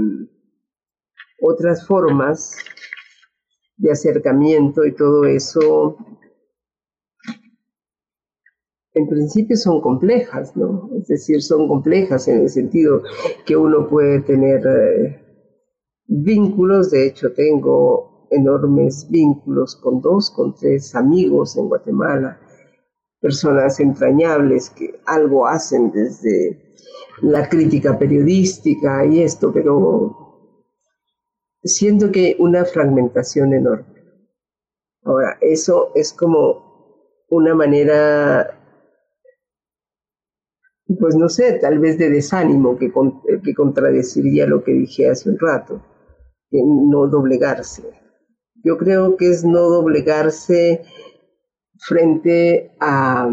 otras 1.42 1.86
formas 1.86 2.56
de 3.76 3.90
acercamiento 3.90 4.84
y 4.84 4.94
todo 4.94 5.24
eso 5.24 5.96
en 8.92 9.08
principio 9.08 9.56
son 9.56 9.80
complejas, 9.80 10.56
¿no? 10.56 10.90
Es 10.98 11.08
decir, 11.08 11.42
son 11.42 11.68
complejas 11.68 12.28
en 12.28 12.40
el 12.40 12.48
sentido 12.48 13.02
que 13.46 13.56
uno 13.56 13.88
puede 13.88 14.20
tener 14.20 14.66
eh, 14.66 15.20
vínculos, 16.06 16.90
de 16.90 17.06
hecho 17.06 17.32
tengo 17.32 18.09
enormes 18.30 19.06
vínculos 19.10 19.76
con 19.76 20.00
dos, 20.00 20.30
con 20.30 20.54
tres 20.54 20.94
amigos 20.94 21.56
en 21.56 21.68
Guatemala, 21.68 22.40
personas 23.20 23.80
entrañables 23.80 24.70
que 24.70 25.00
algo 25.06 25.46
hacen 25.46 25.90
desde 25.92 26.76
la 27.22 27.48
crítica 27.48 27.98
periodística 27.98 29.04
y 29.04 29.22
esto, 29.22 29.52
pero 29.52 30.48
siento 31.62 32.10
que 32.10 32.36
una 32.38 32.64
fragmentación 32.64 33.52
enorme. 33.52 34.00
Ahora, 35.04 35.36
eso 35.40 35.92
es 35.94 36.12
como 36.12 36.70
una 37.28 37.54
manera 37.54 38.60
pues 40.98 41.14
no 41.14 41.28
sé, 41.28 41.52
tal 41.60 41.78
vez 41.78 41.98
de 41.98 42.10
desánimo 42.10 42.76
que, 42.76 42.92
que 43.44 43.54
contradeciría 43.54 44.46
lo 44.46 44.64
que 44.64 44.72
dije 44.72 45.08
hace 45.08 45.28
un 45.28 45.38
rato, 45.38 45.82
que 46.50 46.60
no 46.64 47.06
doblegarse. 47.06 47.99
Yo 48.62 48.76
creo 48.76 49.16
que 49.16 49.30
es 49.30 49.44
no 49.44 49.60
doblegarse 49.60 50.82
frente 51.78 52.72
a, 52.80 53.28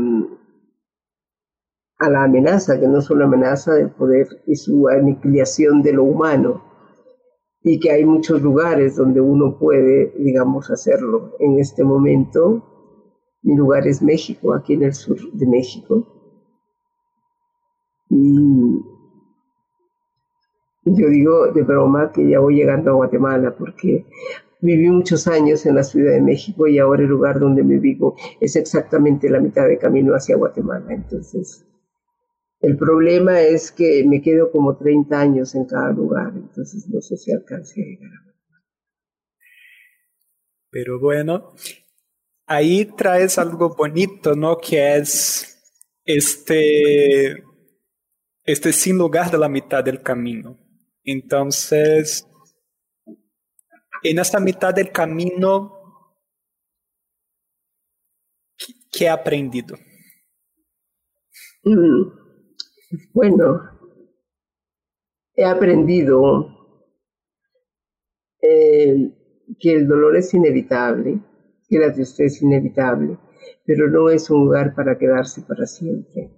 a 1.99 2.09
la 2.09 2.23
amenaza, 2.23 2.79
que 2.79 2.87
no 2.87 2.99
es 2.99 3.09
una 3.09 3.25
amenaza 3.25 3.73
del 3.73 3.89
poder 3.91 4.27
y 4.45 4.55
su 4.55 4.87
aniquilación 4.87 5.81
de 5.81 5.93
lo 5.93 6.03
humano, 6.03 6.63
y 7.61 7.79
que 7.79 7.91
hay 7.91 8.05
muchos 8.05 8.41
lugares 8.41 8.95
donde 8.95 9.19
uno 9.19 9.57
puede, 9.59 10.13
digamos, 10.17 10.69
hacerlo. 10.69 11.33
En 11.39 11.59
este 11.59 11.83
momento, 11.83 12.63
mi 13.41 13.55
lugar 13.55 13.87
es 13.87 14.01
México, 14.01 14.53
aquí 14.53 14.73
en 14.73 14.83
el 14.83 14.93
sur 14.93 15.17
de 15.33 15.45
México 15.45 16.17
y 18.09 18.81
yo 20.85 21.09
digo 21.09 21.51
de 21.51 21.63
broma 21.63 22.11
que 22.11 22.29
ya 22.29 22.39
voy 22.39 22.55
llegando 22.55 22.91
a 22.91 22.95
Guatemala 22.95 23.53
porque 23.57 24.05
viví 24.61 24.89
muchos 24.89 25.27
años 25.27 25.65
en 25.65 25.75
la 25.75 25.83
Ciudad 25.83 26.13
de 26.13 26.21
México 26.21 26.67
y 26.67 26.79
ahora 26.79 27.03
el 27.03 27.09
lugar 27.09 27.39
donde 27.39 27.63
me 27.63 27.77
vivo 27.77 28.15
es 28.39 28.55
exactamente 28.55 29.29
la 29.29 29.39
mitad 29.39 29.67
de 29.67 29.77
camino 29.77 30.13
hacia 30.13 30.37
Guatemala. 30.37 30.93
Entonces, 30.93 31.65
el 32.59 32.77
problema 32.77 33.41
es 33.41 33.71
que 33.71 34.03
me 34.05 34.21
quedo 34.21 34.51
como 34.51 34.77
30 34.77 35.19
años 35.19 35.55
en 35.55 35.65
cada 35.65 35.91
lugar, 35.91 36.33
entonces 36.35 36.87
no 36.89 37.01
sé 37.01 37.17
si 37.17 37.31
alcance 37.31 37.81
a 37.81 37.85
llegar 37.85 38.11
a 38.11 38.23
Guatemala. 38.23 38.65
Pero 40.69 40.99
bueno, 40.99 41.53
ahí 42.47 42.85
traes 42.85 43.37
algo 43.37 43.75
bonito, 43.75 44.35
¿no? 44.35 44.57
Que 44.57 44.97
es 44.97 45.61
este 46.03 47.43
este 48.47 48.71
sin 48.71 48.97
lugar 48.97 49.29
de 49.29 49.37
la 49.37 49.49
mitad 49.49 49.83
del 49.83 50.01
camino. 50.01 50.57
Entonces, 51.03 52.25
en 54.03 54.19
esta 54.19 54.39
mitad 54.39 54.73
del 54.73 54.91
camino, 54.91 55.73
¿qué 58.91 59.05
he 59.05 59.09
aprendido? 59.09 59.75
Mm, 61.63 62.03
bueno, 63.13 63.61
he 65.35 65.43
aprendido 65.43 66.57
eh, 68.41 69.11
que 69.59 69.73
el 69.73 69.87
dolor 69.87 70.15
es 70.15 70.33
inevitable, 70.33 71.19
que 71.67 71.79
la 71.79 71.93
tristeza 71.93 72.35
es 72.35 72.41
inevitable, 72.41 73.17
pero 73.65 73.89
no 73.89 74.09
es 74.09 74.29
un 74.29 74.45
lugar 74.45 74.73
para 74.75 74.97
quedarse 74.97 75.41
para 75.41 75.65
siempre. 75.65 76.31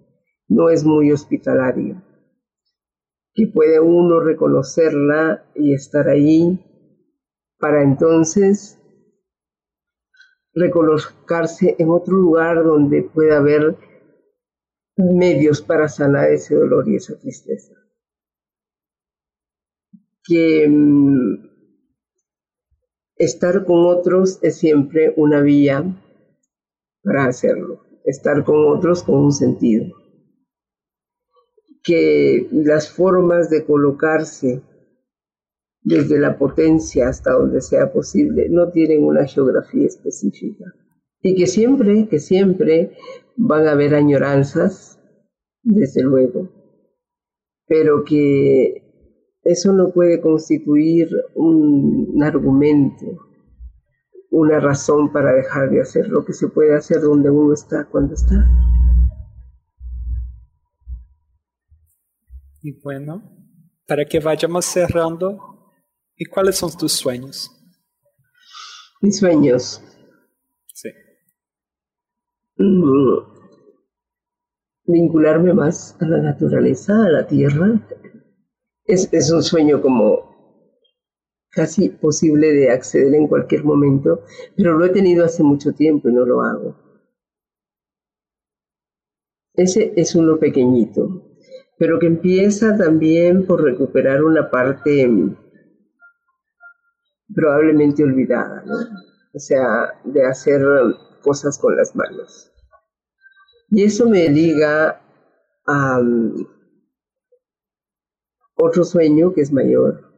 No 0.48 0.70
es 0.70 0.84
muy 0.84 1.12
hospitalario, 1.12 2.02
que 3.36 3.48
puede 3.48 3.80
uno 3.80 4.20
reconocerla 4.20 5.46
y 5.54 5.74
estar 5.74 6.10
ahí 6.10 6.60
para 7.60 7.84
entonces 7.84 8.80
recolocarse 10.54 11.76
en 11.78 11.90
otro 11.90 12.16
lugar 12.16 12.64
donde 12.64 13.04
pueda 13.04 13.38
haber 13.38 13.78
medios 14.96 15.62
para 15.62 15.88
sanar 15.88 16.32
ese 16.32 16.56
dolor 16.56 16.88
y 16.90 16.96
esa 16.96 17.18
tristeza. 17.18 17.74
Que 20.24 20.68
mm, 20.68 21.50
estar 23.16 23.66
con 23.66 23.86
otros 23.86 24.40
es 24.42 24.58
siempre 24.58 25.14
una 25.16 25.42
vía 25.42 25.84
para 27.04 27.26
hacerlo, 27.26 27.86
estar 28.06 28.44
con 28.44 28.68
otros 28.68 29.04
con 29.04 29.16
un 29.16 29.32
sentido 29.32 30.00
que 31.84 32.48
las 32.52 32.90
formas 32.92 33.50
de 33.50 33.66
colocarse 33.66 34.62
desde 35.82 36.20
la 36.20 36.38
potencia 36.38 37.08
hasta 37.10 37.34
donde 37.34 37.62
sea 37.62 37.92
posible 37.92 38.48
no 38.50 38.70
tienen 38.70 39.04
una 39.04 39.26
geografía 39.26 39.86
específica 39.86 40.66
y 41.22 41.36
que 41.36 41.48
siempre, 41.48 42.08
que 42.08 42.20
siempre 42.20 42.96
van 43.36 43.68
a 43.68 43.72
haber 43.72 43.96
añoranzas, 43.96 45.00
desde 45.64 46.02
luego, 46.02 46.50
pero 47.68 48.04
que 48.04 48.84
eso 49.44 49.74
no 49.74 49.92
puede 49.92 50.22
constituir 50.22 51.10
un 51.36 52.22
argumento, 52.24 53.06
una 54.32 54.60
razón 54.60 55.12
para 55.12 55.34
dejar 55.34 55.70
de 55.70 55.82
hacer 55.82 56.08
lo 56.08 56.24
que 56.24 56.34
se 56.34 56.48
puede 56.48 56.76
hacer 56.76 57.02
donde 57.02 57.30
uno 57.30 57.54
está 57.54 57.86
cuando 57.86 58.14
está. 58.14 58.36
Y 62.62 62.80
bueno, 62.82 63.24
para 63.88 64.06
que 64.06 64.20
vayamos 64.20 64.66
cerrando, 64.66 65.59
¿y 66.20 66.26
cuáles 66.26 66.58
son 66.58 66.70
tus 66.78 66.92
sueños? 66.92 67.50
Mis 69.02 69.18
sueños. 69.18 69.82
Sí. 70.74 70.90
Mm, 72.58 73.20
vincularme 74.86 75.54
más 75.54 75.96
a 76.02 76.06
la 76.06 76.18
naturaleza, 76.18 76.94
a 77.06 77.10
la 77.10 77.26
tierra. 77.26 77.82
Es, 78.84 79.08
es 79.14 79.32
un 79.32 79.42
sueño 79.42 79.82
como 79.82 80.78
casi 81.52 81.90
posible 81.90 82.52
de 82.52 82.70
acceder 82.70 83.16
en 83.16 83.28
cualquier 83.28 83.64
momento, 83.64 84.24
pero 84.56 84.78
lo 84.78 84.86
he 84.86 84.90
tenido 84.90 85.26
hace 85.26 85.42
mucho 85.42 85.74
tiempo 85.74 86.10
y 86.10 86.14
no 86.14 86.26
lo 86.26 86.42
hago. 86.42 86.76
Ese 89.56 89.94
es 89.96 90.16
uno 90.16 90.38
pequeñito 90.38 91.30
pero 91.80 91.98
que 91.98 92.08
empieza 92.08 92.78
también 92.78 93.48
por 93.48 93.64
recuperar 93.64 94.22
una 94.24 94.52
parte 94.52 95.10
probablemente 97.34 98.04
olvidada. 98.04 98.64
O 99.34 99.40
sea, 99.40 99.94
de 100.04 100.26
hacer 100.26 100.62
cosas 101.22 101.58
con 101.58 101.76
las 101.76 101.96
manos. 101.96 102.52
Y 103.72 103.84
eso 103.84 104.10
me 104.10 104.28
liga 104.30 105.00
a 105.68 106.00
mm, 106.02 106.48
otro 108.56 108.84
sueño 108.84 109.34
que 109.34 109.42
es 109.42 109.52
mayor, 109.52 110.12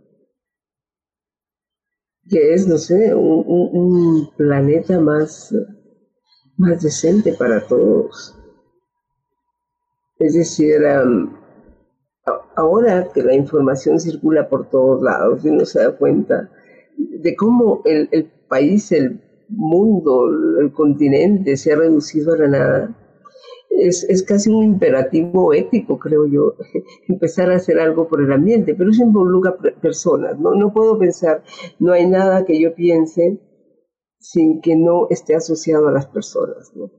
que 2.29 2.53
es, 2.53 2.67
no 2.67 2.77
sé, 2.77 3.13
un, 3.13 4.31
planeta 4.37 4.99
más, 4.99 5.53
más 6.57 6.81
decente 6.81 7.33
para 7.33 7.67
todos. 7.67 8.37
Es 10.17 10.33
decir, 10.33 10.81
ahora 12.55 13.09
que 13.13 13.21
la 13.21 13.33
información 13.33 13.99
circula 13.99 14.47
por 14.47 14.69
todos 14.69 15.01
lados 15.01 15.43
y 15.43 15.49
uno 15.49 15.65
se 15.65 15.83
da 15.83 15.97
cuenta 15.97 16.49
de 17.09 17.35
cómo 17.35 17.81
el, 17.85 18.31
país, 18.47 18.91
el 18.91 19.21
mundo, 19.49 20.29
el 20.59 20.71
continente 20.73 21.57
se 21.57 21.73
ha 21.73 21.77
reducido 21.77 22.33
a 22.33 22.37
la 22.37 22.47
nada, 22.47 22.97
es, 23.69 24.03
es, 24.03 24.23
casi 24.23 24.49
un 24.49 24.63
imperativo 24.63 25.53
ético, 25.53 25.97
creo 25.97 26.25
yo, 26.25 26.55
empezar 27.07 27.49
a 27.51 27.55
hacer 27.55 27.79
algo 27.79 28.07
por 28.07 28.21
el 28.21 28.31
ambiente, 28.31 28.75
pero 28.75 28.91
eso 28.91 29.03
involucra 29.03 29.57
personas, 29.81 30.37
¿no? 30.39 30.53
No 30.53 30.73
puedo 30.73 30.99
pensar, 30.99 31.43
no 31.79 31.93
hay 31.93 32.07
nada 32.07 32.45
que 32.45 32.59
yo 32.59 32.75
piense 32.75 33.39
sin 34.19 34.61
que 34.61 34.75
no 34.75 35.07
esté 35.09 35.35
asociado 35.35 35.87
a 35.87 35.91
las 35.91 36.05
personas, 36.07 36.71
¿no? 36.75 36.91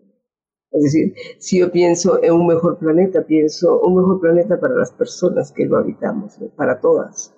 Es 0.73 0.85
decir, 0.85 1.15
si 1.39 1.59
yo 1.59 1.71
pienso 1.71 2.23
en 2.23 2.33
un 2.33 2.47
mejor 2.47 2.79
planeta, 2.79 3.27
pienso 3.27 3.81
un 3.81 3.97
mejor 3.97 4.21
planeta 4.21 4.59
para 4.59 4.75
las 4.75 4.91
personas 4.91 5.53
que 5.53 5.67
lo 5.67 5.77
habitamos, 5.77 6.39
para 6.57 6.81
todas. 6.81 7.35